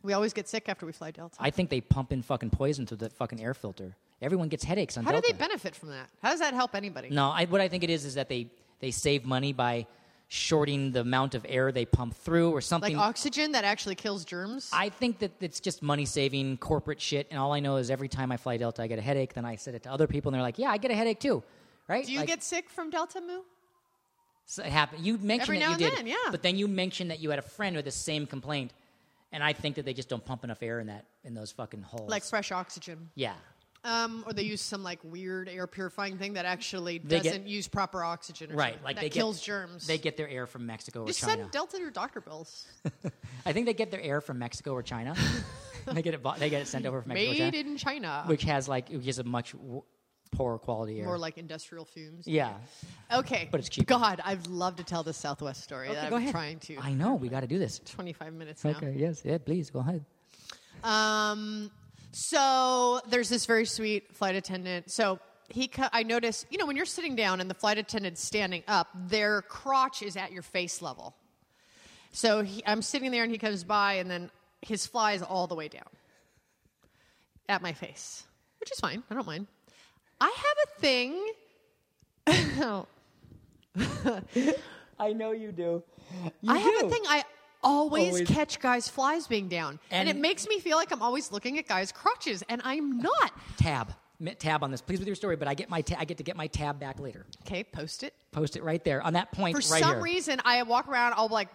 [0.03, 1.37] We always get sick after we fly Delta.
[1.41, 3.97] I think they pump in fucking poison through the fucking air filter.
[4.23, 5.17] Everyone gets headaches on Delta.
[5.17, 6.09] How do they benefit from that?
[6.23, 7.11] How does that help anybody?
[7.11, 8.49] No, I, what I think it is is that they
[8.81, 9.87] they save money by
[10.29, 12.97] shorting the amount of air they pump through or something.
[12.97, 14.71] Like oxygen that actually kills germs?
[14.73, 18.09] I think that it's just money saving corporate shit, and all I know is every
[18.09, 19.35] time I fly Delta, I get a headache.
[19.35, 21.21] Then I said it to other people, and they're like, "Yeah, I get a headache
[21.21, 21.43] too."
[21.89, 22.05] Right?
[22.05, 23.41] do you Like, get sick from Delta Moo?
[24.45, 25.05] so it happened?
[25.07, 26.31] You mentioned Every that now you and did, then, yeah.
[26.31, 28.73] But then you mentioned that you had a friend with the same complaint,
[29.33, 31.83] and I think that they just don't pump enough air in that in those fucking
[31.83, 32.11] holes.
[32.11, 33.11] Like fresh oxygen.
[33.15, 33.35] yeah,
[33.85, 37.47] Um, or they use some like weird air purifying thing that actually They get- doesn't
[37.47, 38.53] use proper oxygen.
[38.53, 38.73] Or right.
[38.73, 38.85] something.
[38.85, 39.87] Like that they kills get, germs.
[39.87, 41.43] They get their air from Mexico or Just China.
[41.43, 42.67] send Delta your doctor bills.
[43.47, 45.15] I think they get their air from Mexico or China.
[45.87, 46.23] they get it.
[46.23, 48.23] bought- They get it sent over from Mexico, or Made China, in China.
[48.27, 49.83] which has like which is a much w-
[50.31, 51.07] poorer quality air.
[51.07, 52.27] More like industrial fumes.
[52.27, 52.55] yeah.
[53.13, 53.49] Okay.
[53.51, 53.87] But it's cheap.
[53.87, 56.33] God, I'd love to tell the Southwest story that go I'm ahead.
[56.33, 56.77] trying to.
[56.79, 57.79] I know we got to do this.
[57.85, 58.71] 25 minutes now.
[58.71, 58.95] Okay.
[58.97, 59.23] Yes.
[59.25, 59.39] Yeah.
[59.39, 60.05] Please go ahead.
[60.85, 61.71] Um,
[62.13, 64.91] so there's this very sweet flight attendant.
[64.91, 68.23] So he, co- I noticed, you know, when you're sitting down and the flight attendant's
[68.23, 71.15] standing up, their crotch is at your face level.
[72.13, 74.31] So he, I'm sitting there and he comes by, and then
[74.63, 75.89] his fly is all the way down
[77.49, 78.25] at my face,
[78.61, 79.03] which is fine.
[79.11, 79.47] I don't mind.
[80.21, 81.33] I have a thing.
[84.99, 85.83] I know you do.
[86.41, 87.03] You I have a thing.
[87.09, 87.25] I
[87.63, 88.29] always, Always.
[88.29, 91.59] catch guys' flies being down, and, And- it makes me feel like I'm always looking
[91.59, 93.33] at guys' crotches, and I'm not.
[93.57, 93.93] Tab.
[94.41, 95.37] Tab on this, please, with your story.
[95.37, 97.25] But I get my ta- I get to get my tab back later.
[97.47, 98.15] Okay, post it.
[98.33, 100.03] Post it right there on that point For right some here.
[100.03, 101.49] reason, I walk around, I'll be like,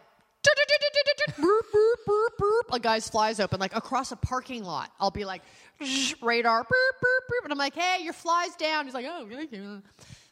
[0.44, 2.76] boop, boop, boop, boop.
[2.76, 4.92] A guy's flies open, like across a parking lot.
[5.00, 5.42] I'll be like,
[6.22, 7.44] radar, boop, boop, boop.
[7.44, 8.86] And I'm like, hey, your fly's down.
[8.86, 9.82] He's like, oh, thank you.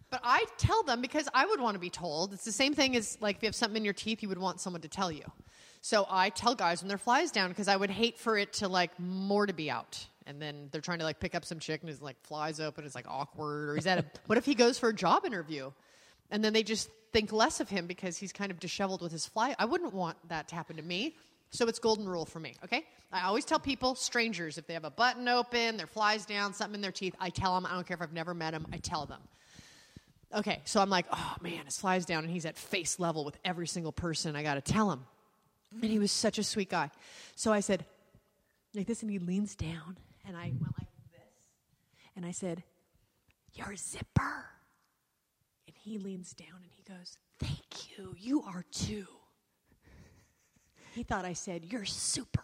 [0.10, 2.34] But I tell them because I would want to be told.
[2.34, 4.38] It's the same thing as like if you have something in your teeth, you would
[4.38, 5.24] want someone to tell you.
[5.82, 8.68] So I tell guys when their flies down because I would hate for it to
[8.68, 10.06] like more to be out.
[10.28, 12.86] And then they're trying to like pick up some chick and his like flies open.
[12.86, 13.70] It's like awkward.
[13.70, 15.72] Or he's at a, what if he goes for a job interview?
[16.32, 19.26] And then they just think less of him because he's kind of disheveled with his
[19.26, 19.56] fly.
[19.60, 21.16] I wouldn't want that to happen to me.
[21.52, 22.86] So it's golden rule for me, okay?
[23.12, 26.76] I always tell people, strangers, if they have a button open, their flies down, something
[26.76, 27.66] in their teeth, I tell them.
[27.66, 29.20] I don't care if I've never met them, I tell them.
[30.34, 33.38] Okay, so I'm like, oh man, his flies down, and he's at face level with
[33.44, 34.38] every single person.
[34.38, 35.02] I got to tell him.
[35.82, 36.90] And he was such a sweet guy.
[37.36, 37.86] So I said,
[38.74, 41.34] like this, and he leans down, and I went like this,
[42.16, 42.64] and I said,
[43.56, 44.46] your zipper.
[45.84, 48.16] He leans down and he goes, Thank you.
[48.18, 49.08] You are too.
[50.94, 52.44] He thought I said, You're super.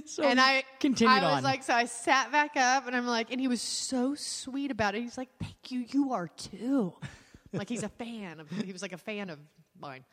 [0.05, 1.43] So and I continued I was on.
[1.43, 4.95] like, so I sat back up and I'm like, and he was so sweet about
[4.95, 5.03] it.
[5.03, 6.93] He's like, Thank you, you are too.
[7.53, 9.37] like he's a fan of he was like a fan of
[9.79, 10.03] mine.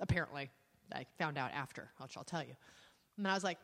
[0.00, 0.50] Apparently.
[0.92, 2.54] I found out after, which I'll tell you.
[3.16, 3.58] And I was like,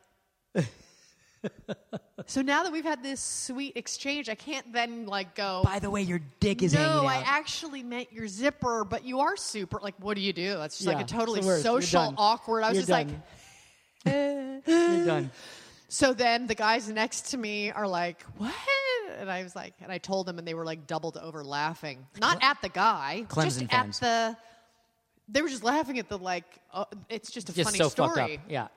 [2.25, 5.61] so now that we've had this sweet exchange, I can't then like go.
[5.63, 9.37] By the way, your dick is no, I actually meant your zipper, but you are
[9.37, 9.79] super.
[9.81, 10.57] Like, what do you do?
[10.57, 11.65] That's just Yeah, like a totally the worst.
[11.65, 12.63] You're social, awkward.
[12.63, 13.07] I was You're just like,
[14.05, 14.61] done.
[14.67, 15.31] You're done.
[15.89, 18.53] so then the guys next to me are like, what?
[19.19, 22.05] And I was like, and I told them, and they were like doubled over laughing.
[22.19, 24.01] Not at the guy, Clemson just fans.
[24.01, 24.37] at the
[25.29, 26.45] they were just laughing at the like.
[26.73, 28.39] Uh, it's just a Just funny so story.
[28.49, 28.67] Yeah.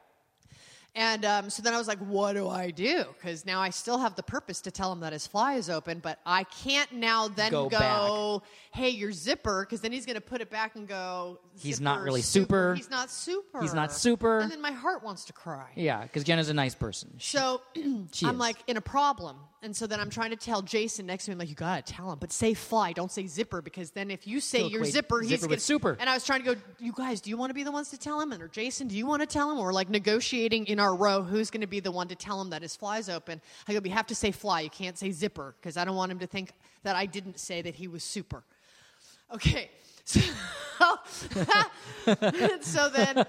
[0.94, 3.04] And um, so then I was like, what do I do?
[3.14, 6.00] Because now I still have the purpose to tell him that his fly is open,
[6.00, 10.20] but I can't now then Go go, hey, your zipper, because then he's going to
[10.20, 12.74] put it back and go, He's not really super.
[12.74, 13.60] He's not super.
[13.60, 14.40] He's not super.
[14.40, 15.68] And then my heart wants to cry.
[15.76, 17.14] Yeah, because Jenna's a nice person.
[17.18, 18.22] She- So I'm is.
[18.36, 19.36] like in a problem.
[19.62, 21.82] And so then I'm trying to tell Jason next to me, I'm like, you gotta
[21.82, 25.20] tell him, but say fly, don't say zipper, because then if you say your zipper,
[25.20, 25.98] he's zipper gonna with super.
[26.00, 27.90] And I was trying to go, you guys, do you want to be the ones
[27.90, 28.32] to tell him?
[28.32, 29.58] And or Jason, do you want to tell him?
[29.58, 32.62] Or like negotiating in our row, who's gonna be the one to tell him that
[32.62, 33.42] his fly's open?
[33.68, 36.10] I go, we have to say fly, you can't say zipper, because I don't want
[36.10, 38.42] him to think that I didn't say that he was super.
[39.34, 39.70] Okay.
[40.04, 40.20] So,
[42.60, 43.24] so then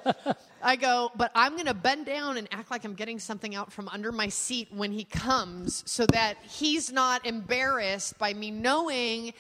[0.62, 3.72] I go, but I'm going to bend down and act like I'm getting something out
[3.72, 9.34] from under my seat when he comes so that he's not embarrassed by me knowing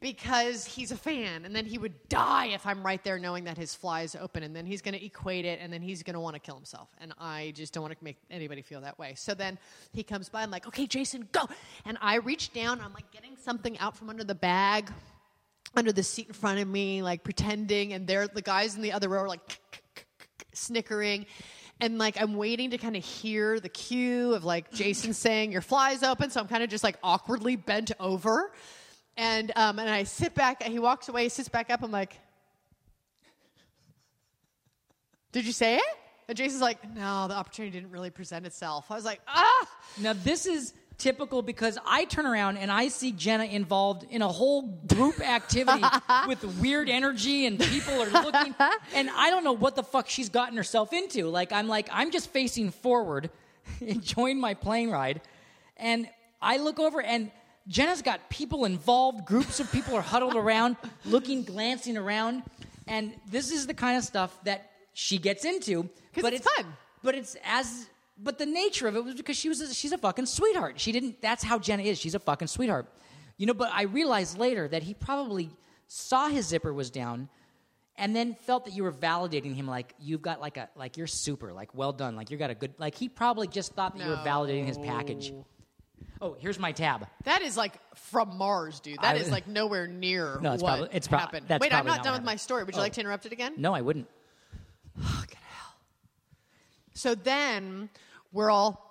[0.00, 1.44] because he's a fan.
[1.44, 4.42] And then he would die if I'm right there knowing that his fly is open.
[4.42, 6.56] And then he's going to equate it and then he's going to want to kill
[6.56, 6.88] himself.
[7.00, 9.14] And I just don't want to make anybody feel that way.
[9.16, 9.58] So then
[9.92, 10.42] he comes by.
[10.42, 11.48] I'm like, okay, Jason, go.
[11.84, 12.80] And I reach down.
[12.80, 14.90] I'm like getting something out from under the bag
[15.76, 18.92] under the seat in front of me, like pretending, and they're the guys in the
[18.92, 19.60] other row are like
[20.52, 21.26] snickering.
[21.80, 25.60] And like I'm waiting to kind of hear the cue of like Jason saying your
[25.60, 28.52] fly's open, so I'm kind of just like awkwardly bent over.
[29.16, 32.18] And um, and I sit back and he walks away, sits back up, I'm like,
[35.32, 35.82] Did you say it?
[36.28, 38.90] And Jason's like, No, the opportunity didn't really present itself.
[38.90, 39.68] I was like, ah
[40.00, 44.28] Now this is typical because I turn around and I see Jenna involved in a
[44.28, 45.84] whole group activity
[46.26, 48.54] with weird energy and people are looking
[48.94, 51.28] and I don't know what the fuck she's gotten herself into.
[51.28, 53.30] Like I'm like I'm just facing forward,
[53.80, 55.20] enjoying my plane ride,
[55.76, 56.08] and
[56.42, 57.30] I look over and
[57.68, 62.42] Jenna's got people involved, groups of people are huddled around, looking, glancing around,
[62.86, 65.88] and this is the kind of stuff that she gets into.
[66.20, 66.64] but it's fun.
[67.02, 67.86] but it's as
[68.20, 70.80] but the nature of it was because she was a, she's a fucking sweetheart.
[70.80, 71.20] She didn't.
[71.22, 71.98] That's how Jenna is.
[71.98, 72.86] She's a fucking sweetheart.
[73.36, 73.54] You know.
[73.54, 75.50] But I realized later that he probably
[75.86, 77.28] saw his zipper was down,
[77.96, 79.66] and then felt that you were validating him.
[79.68, 81.52] Like you've got like a like you're super.
[81.52, 82.16] Like well done.
[82.16, 82.74] Like you got a good.
[82.78, 85.32] Like he probably just thought that you were validating his package.
[86.20, 87.06] Oh, here's my tab.
[87.24, 88.98] That is like from Mars, dude.
[89.02, 91.46] That I- is like nowhere near No, it's what probably- it's prob- happened.
[91.60, 92.64] Wait, I'm not done with my story.
[92.64, 92.82] Would you Oh.
[92.82, 93.54] like to interrupt it again?
[93.56, 94.08] No, I wouldn't.
[96.94, 97.90] So then
[98.32, 98.84] we're all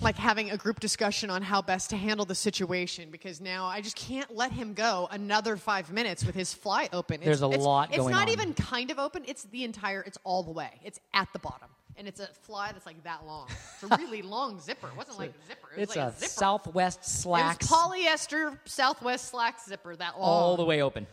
[0.00, 3.80] like having a group discussion on how best to handle the situation because now I
[3.80, 7.16] just can't let him go another five minutes with his fly open.
[7.16, 8.28] It's, There's a it's- lot It's not on.
[8.30, 9.22] even kind of open.
[9.26, 10.02] It's the entire.
[10.02, 10.70] It's all the way.
[10.82, 13.46] It's at the bottom, and it's a fly that's like that long.
[13.74, 14.88] It's a really long zipper.
[14.88, 15.68] It wasn't like a zipper.
[15.76, 16.28] It was It's like a, a, zipper.
[16.32, 20.28] Southwest slacks It was polyester Southwest slacks zipper that long.
[20.28, 21.06] all the way open.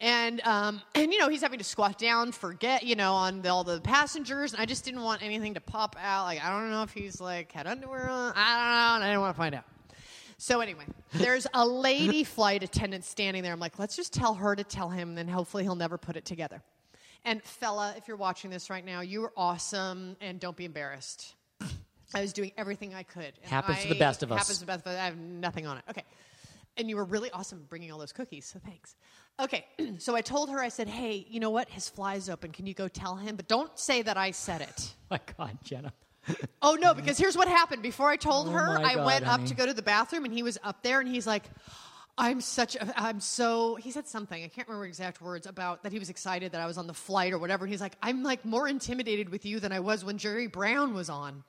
[0.00, 3.48] And um, and you know he's having to squat down, forget you know on the,
[3.48, 6.24] all the passengers, and I just didn't want anything to pop out.
[6.24, 8.32] Like I don't know if he's like had underwear on.
[8.36, 9.64] I don't know, and I didn't want to find out.
[10.36, 13.52] So anyway, there's a lady flight attendant standing there.
[13.52, 16.24] I'm like, let's just tell her to tell him, then hopefully he'll never put it
[16.24, 16.62] together.
[17.24, 21.34] And fella, if you're watching this right now, you are awesome, and don't be embarrassed.
[22.14, 23.32] I was doing everything I could.
[23.42, 24.38] Happens to the best of us.
[24.38, 24.98] Happens to the best of us.
[24.98, 25.84] I have nothing on it.
[25.90, 26.04] Okay.
[26.76, 28.94] And you were really awesome bringing all those cookies, so thanks.
[29.40, 29.64] Okay,
[29.98, 31.68] so I told her, I said, hey, you know what?
[31.68, 32.52] His fly's open.
[32.52, 33.36] Can you go tell him?
[33.36, 34.94] But don't say that I said it.
[35.10, 35.92] Oh my God, Jenna.
[36.60, 37.82] Oh, no, because here's what happened.
[37.82, 40.34] Before I told Oh her, I God, went up to go to the bathroom, and
[40.34, 41.44] he was up there, and he's like,
[42.16, 45.92] I'm such a, I'm so, he said something, I can't remember exact words, about that
[45.92, 47.64] he was excited that I was on the flight or whatever.
[47.64, 50.94] And he's like, I'm like more intimidated with you than I was when Jerry Brown
[50.94, 51.44] was on.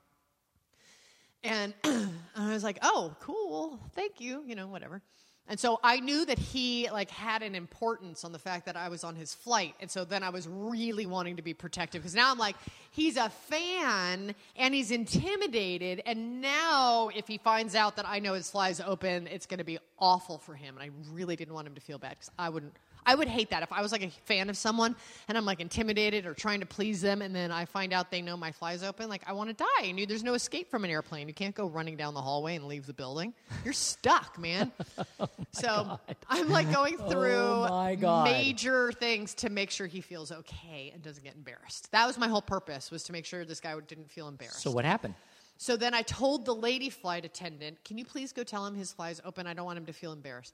[1.43, 5.01] And, and I was like, oh, cool, thank you, you know, whatever.
[5.47, 8.89] And so I knew that he like had an importance on the fact that I
[8.89, 9.75] was on his flight.
[9.79, 12.55] And so then I was really wanting to be protective because now I'm like,
[12.89, 16.01] he's a fan and he's intimidated.
[16.07, 19.63] And now if he finds out that I know his fly's open, it's going to
[19.63, 20.77] be awful for him.
[20.77, 22.73] And I really didn't want him to feel bad because I wouldn't.
[23.05, 24.95] I would hate that if I was like a fan of someone
[25.27, 28.21] and I'm like intimidated or trying to please them, and then I find out they
[28.21, 29.09] know my fly's open.
[29.09, 31.27] Like I want to die, and you, there's no escape from an airplane.
[31.27, 33.33] You can't go running down the hallway and leave the building.
[33.63, 34.71] You're stuck, man.
[35.19, 35.99] Oh so
[36.29, 38.25] I'm like going oh through Oh, my God.
[38.25, 41.89] major things to make sure he feels okay and doesn't get embarrassed.
[41.91, 44.61] That was my whole purpose was to make sure this guy didn't feel embarrassed.
[44.61, 45.15] So what happened?
[45.57, 48.91] So then I told the lady flight attendant, "Can you please go tell him his
[48.91, 49.47] fly's open?
[49.47, 50.53] I don't want him to feel embarrassed."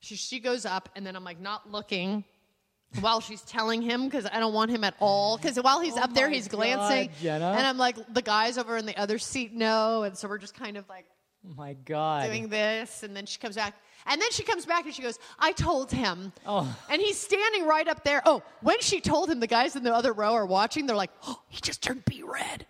[0.00, 2.24] She, she goes up, and then I'm like not looking
[3.00, 5.36] while she's telling him because I don't want him at all.
[5.36, 7.50] Because while he's Oh up there, he's glancing, Jenna.
[7.56, 10.54] and I'm like, the guys over in the other seat know, and so we're just
[10.54, 11.06] kind of like
[11.48, 12.26] Oh my God.
[12.26, 13.74] doing this, and then she comes back.
[14.08, 16.32] And then she comes back and she goes, I told him.
[16.46, 16.72] Oh.
[16.88, 18.22] And he's standing right up there.
[18.24, 20.86] Oh, when she told him, the guys in the other row are watching.
[20.86, 22.66] They're like, oh, he just turned beet red.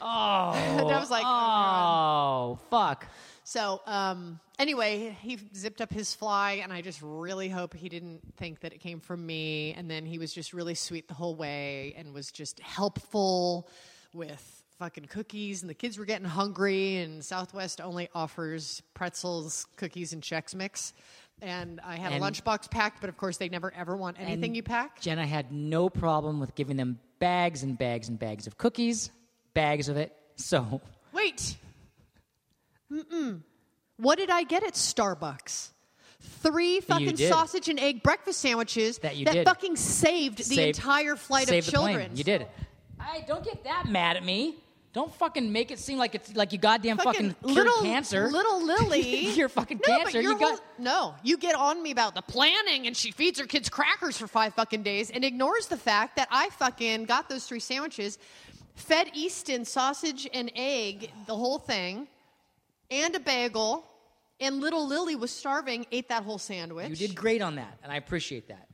[0.00, 0.52] oh.
[0.78, 3.06] And I was like, oh, oh, fuck.
[3.48, 8.20] So, um, anyway, he zipped up his fly, and I just really hope he didn't
[8.36, 9.72] think that it came from me.
[9.72, 13.66] And then he was just really sweet the whole way and was just helpful
[14.12, 15.62] with fucking cookies.
[15.62, 20.92] And the kids were getting hungry, and Southwest only offers pretzels, cookies, and Chex Mix.
[21.40, 24.54] And I had And- a lunchbox packed, but of course, they never ever want anything
[24.56, 25.00] you pack.
[25.00, 29.10] Jenna had no problem with giving them bags and bags and bags of cookies,
[29.54, 30.14] bags of it.
[30.36, 30.82] So
[31.14, 31.56] Wait.
[32.92, 33.40] Mm-mm.
[33.96, 35.70] What did I get at Starbucks?
[36.20, 37.28] Three fucking did.
[37.28, 39.44] sausage and egg breakfast sandwiches That you did.
[39.46, 42.12] fucking saved the Saved- entire flight of the children.
[42.14, 42.46] You did.
[43.00, 44.56] I don't get that mad at me.
[44.94, 48.28] Don't fucking make it seem like it's like you goddamn fucking, cured little cancer.
[48.30, 49.28] Little Lily.
[49.30, 50.20] You're fucking no, cancer.
[50.20, 51.14] You got- whole- no.
[51.22, 54.54] You get on me about the planning, and she feeds her kids crackers for five
[54.54, 58.18] fucking days, and ignores the fact that I fucking got those three sandwiches,
[58.74, 62.08] fed Easton sausage and egg, the whole thing,
[62.90, 63.84] and a bagel.
[64.40, 66.88] And little Lily was starving, ate that whole sandwich.
[66.90, 68.68] You did great on that, and I appreciate that.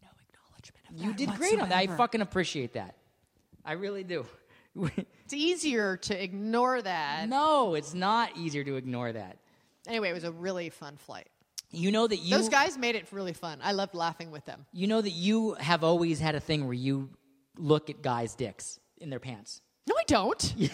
[0.00, 1.04] no acknowledgement of that.
[1.04, 1.74] You that did great on that.
[1.76, 1.96] I whatsoever.
[1.96, 2.96] fucking appreciate that.
[3.64, 4.24] I really do.
[5.24, 7.28] It's easier to ignore that.
[7.28, 9.38] no, it's not easier to ignore that.
[9.86, 11.28] Anyway, it was a really fun flight.
[11.70, 13.58] You know that you Those guys made it really fun.
[13.62, 14.66] I loved laughing with them.
[14.72, 17.08] You know that you have always had a thing where you
[17.56, 19.60] look at guys' dicks in their pants.
[19.88, 20.54] No, I don't.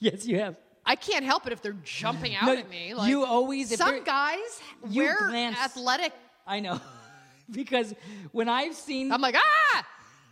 [0.00, 0.54] Yes, you have.
[0.88, 2.94] I can't help it if they're jumping out No, at me.
[2.94, 4.38] Like, you always- some guys
[4.88, 6.12] you wear glance- athletic.
[6.46, 6.80] I know.
[7.50, 7.94] because
[8.32, 9.86] when I've seen I'm like ah,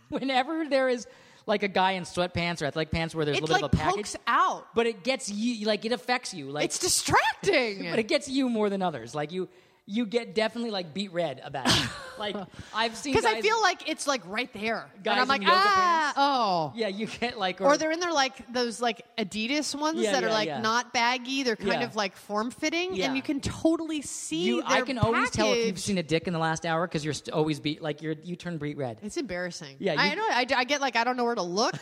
[0.09, 1.07] whenever there is
[1.45, 3.79] like a guy in sweatpants or athletic pants where there's it a little like bit
[3.79, 4.67] of a package, pokes out.
[4.75, 7.87] but it gets you like it affects you like It's distracting.
[7.91, 9.13] but it gets you more than others.
[9.15, 9.47] Like you
[9.89, 11.89] you get definitely like beet red about it.
[12.19, 12.35] like
[12.75, 16.11] I've seen Because I feel like it's like right there, Guys and I'm like ah,
[16.13, 16.17] pants.
[16.17, 16.73] oh.
[16.75, 20.25] yeah, you get like Or they're in their like those like Adidas ones Yeah, that
[20.25, 20.59] are like yeah.
[20.59, 21.43] not baggy.
[21.43, 21.87] They're kind Yeah.
[21.87, 23.05] of like form fitting, Yeah.
[23.05, 24.43] and you can totally see.
[24.43, 24.61] you.
[24.65, 27.13] I can always tell if you've seen a dick in the last hour because you're
[27.13, 28.99] st- always beat like you're you turn beet red.
[29.01, 29.77] It's embarrassing.
[29.79, 30.23] Yeah, I know.
[30.29, 31.75] I, I get like I don't know where to look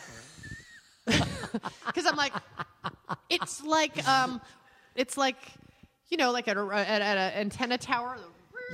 [1.06, 2.32] because I'm like,
[3.30, 4.40] it's like um,
[4.94, 5.36] it's like
[6.08, 8.16] you know, like at, a, at, at an antenna tower.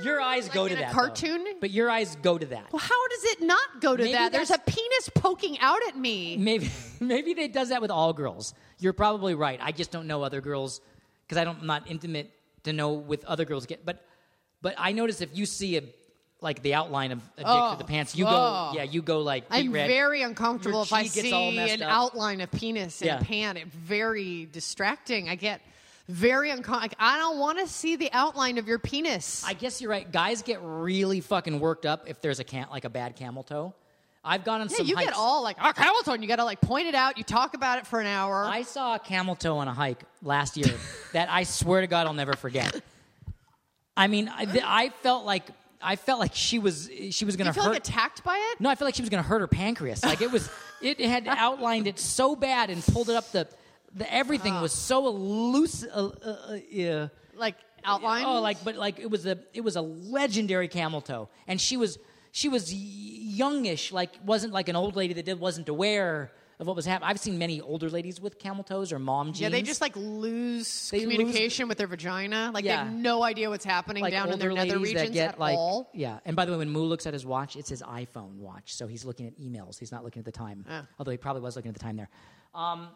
[0.03, 0.93] Your eyes like go to that though.
[0.93, 1.45] cartoon.
[1.61, 2.71] but your eyes go to that.
[2.73, 4.31] Well, how does it not go to Maybe that?
[4.31, 6.35] There's a penis poking out at me.
[6.37, 8.55] Maybe maybe they does that with all girls.
[8.79, 9.59] You're probably right.
[9.61, 10.81] I just don't know other girls
[11.27, 12.31] because I don't I'm not intimate
[12.63, 13.85] to know with other girls get.
[13.85, 14.03] But
[14.63, 15.83] but I notice if you see a
[16.41, 18.71] like the outline of a dick Oh, the pants, you oh.
[18.71, 19.87] go yeah you go like I'm red.
[19.87, 21.91] very uncomfortable if I see an up.
[21.91, 23.19] outline of penis in Yeah.
[23.19, 23.57] a pan.
[23.57, 25.29] It's very distracting.
[25.29, 25.61] I get
[26.07, 26.81] very uncomfortable.
[26.81, 29.43] Like, I don't want to see the outline of your penis.
[29.45, 30.09] I guess you're right.
[30.11, 33.73] Guys get really fucking worked up if there's a can like a bad camel toe.
[34.25, 35.09] I've gone on yeah, some you hikes.
[35.09, 36.21] get all like, oh, Hamilton.
[36.21, 37.17] You got to like point it out.
[37.17, 38.45] You talk about it for an hour.
[38.45, 40.73] I saw a camel toe on a hike last year
[41.13, 42.81] that I swear to God I'll never forget.
[43.97, 45.43] I mean, I, th- I felt like
[45.81, 47.69] I felt like she was she was going to hurt.
[47.69, 48.61] like attacked by it?
[48.61, 50.03] no, I felt like she was going to hurt her pancreas.
[50.03, 50.49] Like it was,
[50.81, 53.29] it had outlined it so bad and pulled it up.
[53.31, 53.47] The,
[53.95, 55.89] the everything was so elusive.
[55.93, 57.07] Uh, uh, uh, yeah.
[57.35, 58.25] Like outline?
[58.25, 61.77] Oh, like but like it was a it was a legendary camel toe, and she
[61.77, 61.99] was
[62.31, 66.75] she was youngish, like wasn't like an old lady that did wasn't aware of what
[66.75, 67.09] was happening.
[67.09, 69.41] I've seen many older ladies with camel toes or mom jeans.
[69.41, 72.51] yeah, they just like lose They lose- communication with their vagina.
[72.53, 75.39] Like they have no idea what's happening like down in their nether regions get at
[75.39, 75.89] like all.
[75.93, 76.19] yeah.
[76.25, 78.85] And by the way, when Moo looks at his watch, it's his iPhone watch, so
[78.87, 79.79] he's looking at emails.
[79.79, 80.63] He's not looking at the time,
[80.99, 82.09] although he probably was looking at the time there.
[82.53, 82.89] Um,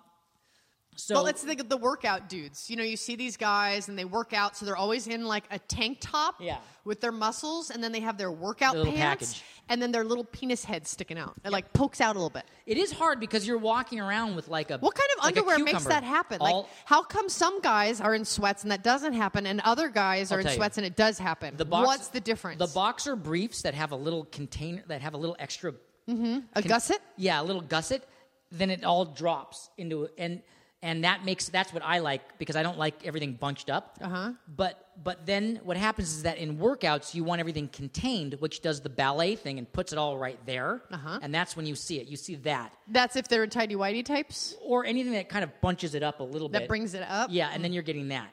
[0.99, 2.69] so Well, it's the, the workout dudes.
[2.69, 5.43] You know, you see these guys and they work out, so they're always in like
[5.51, 6.57] a tank top Yeah.
[6.85, 9.43] with their muscles, and then they have their workout pants, package.
[9.69, 11.35] and then their little penis head sticking out.
[11.45, 12.43] It like pokes out a little bit.
[12.65, 15.59] it is hard because you're walking around with like a What kind of like underwear
[15.59, 16.39] makes that happen?
[16.41, 19.89] All- like, how come some guys are in sweats and that doesn't happen, and other
[19.89, 20.57] guys I'll are in tell you.
[20.57, 21.55] sweats and it does happen?
[21.57, 22.59] the box- What's the difference?
[22.59, 25.73] The boxer briefs that have a little container that have a little extra
[26.09, 26.39] mm-hmm.
[26.55, 27.01] a gusset?
[27.17, 28.03] yeah, a little gusset,
[28.51, 30.41] then it all drops into and
[30.83, 33.97] and that makes that's what I like because I don't like everything bunched up.
[34.01, 34.33] Uh-huh.
[34.47, 38.81] But but then what happens is that in workouts you want everything contained, which does
[38.81, 40.81] the ballet thing and puts it all right there.
[40.91, 41.19] Uh-huh.
[41.21, 42.07] And that's when you see it.
[42.07, 42.73] You see that.
[42.87, 46.23] That's if they're tidy whitey types Or anything that kind of bunches it up a
[46.23, 46.61] little bit.
[46.61, 47.29] that brings it up.
[47.31, 48.29] Yeah, and then you're getting that.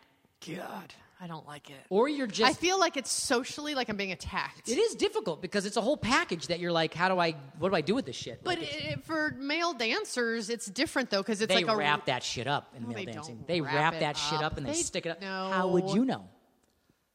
[0.46, 0.92] God,
[1.24, 1.76] I don't like it.
[1.88, 4.68] or you're just I feel like it's socially like I'm being attacked.
[4.68, 7.70] It is difficult because it's a whole package that you're like, how do I, what
[7.70, 8.44] do I do with this shit?
[8.44, 11.76] But Like, it's- it, for male dancers, it's different though because it's they like a
[11.78, 13.36] wrap that shit up in No, male they dancing.
[13.36, 14.52] don't They wrap wrap it that shit up.
[14.52, 15.22] up and they, They- stick it up.
[15.22, 15.50] no.
[15.50, 16.28] How would you know?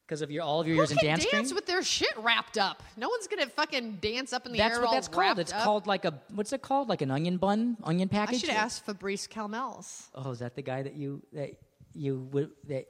[0.06, 1.54] Because of your all of your Who years in can dance dance training.
[1.54, 2.82] with their shit wrapped up?
[2.96, 4.80] No one's gonna fucking dance up in the That's air.
[4.80, 5.20] what all that's called.
[5.20, 5.62] wrapped It's up.
[5.62, 6.88] called like a what's it called?
[6.88, 8.40] Like an onion bun, onion I package.
[8.40, 10.08] should ask Fabrice Calmels.
[10.16, 11.50] Oh, is that the guy that you that
[11.94, 12.88] you would that?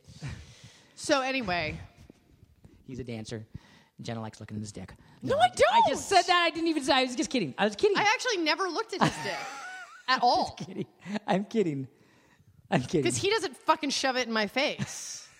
[1.03, 1.81] So anyway,
[2.87, 3.47] He's a dancer.
[4.03, 4.93] Jenna likes looking at his dick.
[5.23, 5.73] No, I don't.
[5.75, 6.45] I just said that.
[6.47, 6.93] I didn't even say.
[6.93, 7.55] I was just kidding.
[7.57, 7.97] I was kidding.
[7.97, 9.39] I actually never looked at his dick
[10.09, 10.87] at all I'm kidding.
[11.27, 11.89] I'm kidding.
[12.71, 13.03] I'm kidding.
[13.03, 15.17] because he doesn't fucking shove it in my face.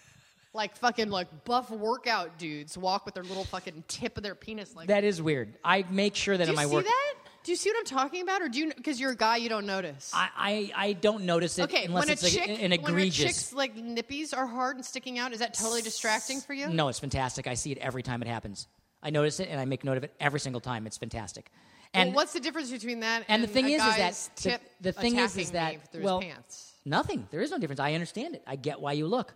[0.53, 4.75] Like fucking like buff workout dudes walk with their little fucking tip of their penis
[4.75, 4.89] like.
[4.89, 5.55] that is weird.
[5.63, 6.87] I make sure that do in you my see work.
[6.87, 7.15] that?
[7.43, 8.73] Do you see what I'm talking about, or do you?
[8.75, 10.11] Because you're a guy, you don't notice.
[10.15, 12.73] I, I, I don't notice it okay, unless when a it's like chick, an when
[12.73, 13.25] a egregious.
[13.25, 16.69] chick's like nippies are hard and sticking out, is that totally distracting for you?
[16.69, 17.47] No, it's fantastic.
[17.47, 18.69] I see it every time it happens.
[19.03, 20.87] I notice it and I make note of it every single time.
[20.87, 21.51] It's fantastic.
[21.95, 23.97] Well, And what's the difference between that and and, the thing a is, is that
[23.99, 26.73] guy's the- the thing is, is that well, pants?
[26.85, 27.27] nothing.
[27.31, 27.81] There is no difference.
[27.81, 28.43] I understand it.
[28.47, 29.35] I get why you look.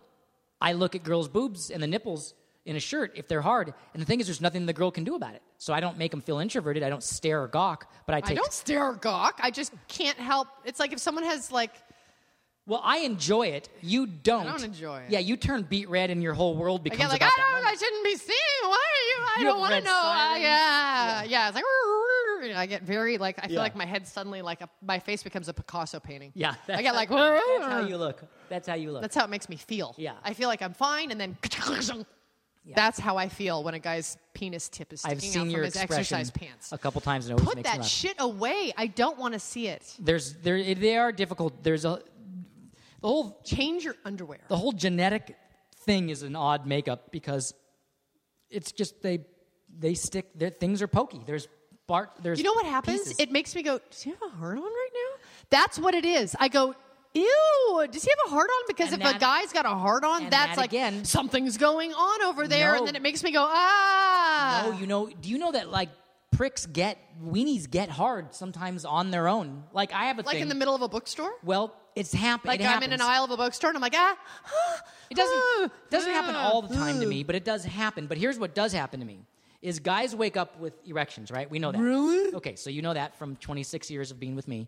[0.61, 2.33] I look at girls' boobs and the nipples
[2.65, 3.73] in a shirt if they're hard.
[3.93, 5.41] And the thing is, there's nothing the girl can do about it.
[5.57, 6.83] So I don't make them feel introverted.
[6.83, 7.91] I don't stare or gawk.
[8.05, 9.39] But I I don't stare or gawk.
[9.41, 10.47] I just can't help.
[10.65, 11.71] It's like if someone has like
[12.67, 13.69] well, I enjoy it.
[13.81, 14.47] You don't.
[14.47, 15.11] I don't enjoy it.
[15.11, 17.51] Yeah, you turn beet red and your whole world because I becomes get like I
[17.59, 17.65] don't.
[17.67, 18.37] I shouldn't be seeing.
[18.63, 19.27] Why are you?
[19.27, 19.91] I You don't want to know.
[19.91, 20.41] Uh, silence.
[20.43, 21.47] yeah, yeah.
[21.49, 23.59] It's like I get very like I feel Yeah.
[23.61, 26.31] like my head suddenly like a, my face becomes a Picasso painting.
[26.33, 28.23] Yeah, I get like that's how you look.
[28.49, 29.01] That's how you look.
[29.03, 29.93] That's how it makes me feel.
[29.99, 30.13] Yeah.
[30.23, 31.37] I feel like I'm fine, and then
[32.73, 35.63] that's how I feel when a guy's penis tip is sticking I've out seen from
[35.63, 36.71] his expression exercise pants.
[36.71, 37.89] a couple times, and it always Put makes me that laugh.
[37.89, 38.73] shit away.
[38.77, 39.95] I don't want to see it.
[39.99, 41.63] There's there they are difficult.
[41.63, 42.01] There's a
[43.01, 44.39] the whole Change your underwear.
[44.47, 45.35] the whole genetic
[45.85, 47.53] thing is an odd makeup because
[48.49, 49.19] it's just they
[49.77, 50.27] they stick.
[50.37, 51.21] their Things are pokey.
[51.25, 51.47] There's
[51.87, 52.11] Bart.
[52.19, 52.99] There's You know what happens?
[53.01, 53.19] pieces.
[53.19, 55.23] It makes me go, Does he have a hard on right now?
[55.51, 56.35] That's what it is.
[56.39, 56.73] I go,
[57.15, 58.63] Ew, does he have a hard on?
[58.67, 61.93] Because And if a guy's got a hard on, that's that like again- something's going
[61.93, 62.73] on over there.
[62.73, 62.79] No.
[62.79, 64.63] And then it makes me go, ah.
[64.65, 65.07] Oh, you know?
[65.07, 65.89] Do you know that like
[66.31, 69.63] pricks get weenies get hard sometimes on their own?
[69.71, 70.25] Like I have a thing.
[70.25, 70.41] like thing.
[70.43, 71.31] in the middle of a bookstore?
[71.43, 72.49] well, it's happened.
[72.49, 74.17] Like it I'm in an aisle of a bookstore and I'm like, ah.
[75.09, 78.07] It doesn't it doesn't happen all the time to me, but it does happen.
[78.07, 79.19] But here's what does happen to me:
[79.61, 81.49] is guys wake up with erections, right?
[81.49, 81.79] We know that.
[81.79, 82.33] Really?
[82.33, 84.67] Okay, so you know that from 26 years of being with me,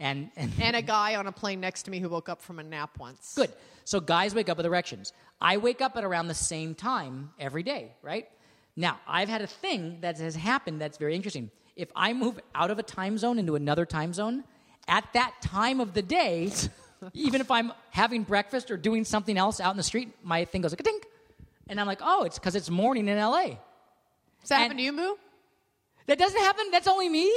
[0.00, 2.58] and and, And a guy on a plane next to me who woke up from
[2.58, 3.34] a nap once.
[3.36, 3.52] good.
[3.84, 5.12] So guys wake up with erections.
[5.40, 8.28] I wake up at around the same time every day, right?
[8.74, 11.50] Now I've had a thing that has happened that's very interesting.
[11.76, 14.44] If I move out of a time zone into another time zone,
[14.88, 16.50] at that time of the day,
[17.12, 20.62] even if I'm having breakfast or doing something else out in the street, my thing
[20.62, 21.06] goes like a dink.
[21.68, 23.42] And I'm like, oh, it's because it's morning in LA.
[23.46, 25.14] Does that And- happen to you, Moo?
[26.06, 26.70] That doesn't happen.
[26.70, 27.30] That's only me.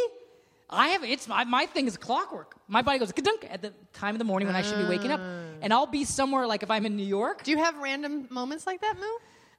[0.70, 2.56] I have it's my, my thing is clockwork.
[2.68, 5.12] My body goes dunk at the time of the morning when I should be waking
[5.12, 5.54] up, mm.
[5.62, 7.44] and I'll be somewhere like if I'm in New York.
[7.44, 9.06] Do you have random moments like that, Moo?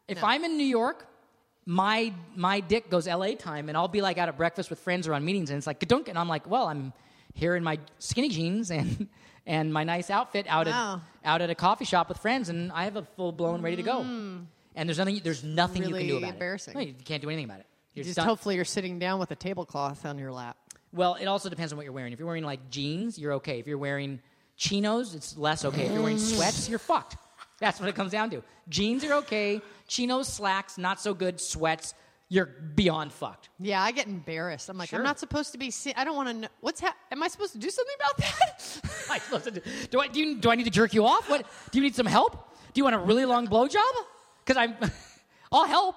[0.06, 0.28] If No.
[0.28, 1.06] I'm in New York,
[1.66, 5.08] my my dick goes LA time, and I'll be like out at breakfast with friends
[5.08, 6.92] or on meetings, and it's like dunk, and I'm like, well, I'm
[7.34, 9.08] here in my skinny jeans and
[9.46, 11.02] and my nice outfit out Wow.
[11.24, 13.76] at out at a coffee shop with friends, and I have a full blown ready
[13.76, 14.02] to go.
[14.02, 14.46] Mm.
[14.76, 16.74] And there's nothing there's nothing you can do about embarrassing.
[16.74, 16.76] it.
[16.76, 17.66] No, you can't do anything about it.
[17.94, 18.26] You're Just done.
[18.26, 20.56] hopefully you're sitting down with a tablecloth on your lap.
[20.92, 22.12] Well, it also depends on what you're wearing.
[22.12, 23.58] If you're wearing like jeans, you're okay.
[23.60, 24.20] If you're wearing
[24.56, 25.86] chinos, it's less okay.
[25.86, 27.16] If you're wearing sweats, you're fucked.
[27.60, 28.42] That's what it comes down to.
[28.68, 29.60] Jeans are okay.
[29.86, 31.40] Chinos, slacks, not so good.
[31.40, 31.94] Sweats,
[32.28, 33.50] you're beyond fucked.
[33.58, 34.68] Yeah, I get embarrassed.
[34.68, 34.98] I'm like, Sure.
[34.98, 35.70] I'm not supposed to be.
[35.70, 36.80] See- I don't want to know what's.
[36.80, 38.80] Ha- Am I supposed to do something about that?
[39.10, 39.60] I supposed to do,
[39.90, 41.28] do I do, you, do I need to jerk you off?
[41.28, 42.32] What do you need some help?
[42.72, 43.76] Do you want a really long blowjob?
[44.44, 44.74] Because I'm,
[45.52, 45.96] I'll help.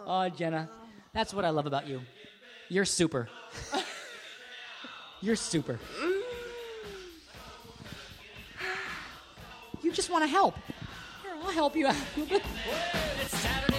[0.07, 0.69] oh, Jenna,
[1.13, 2.01] that's what I love about you.
[2.69, 3.29] You're super.
[5.21, 5.79] You're super.
[9.83, 10.57] You just want to help.
[11.23, 11.97] Here, I'll help you out.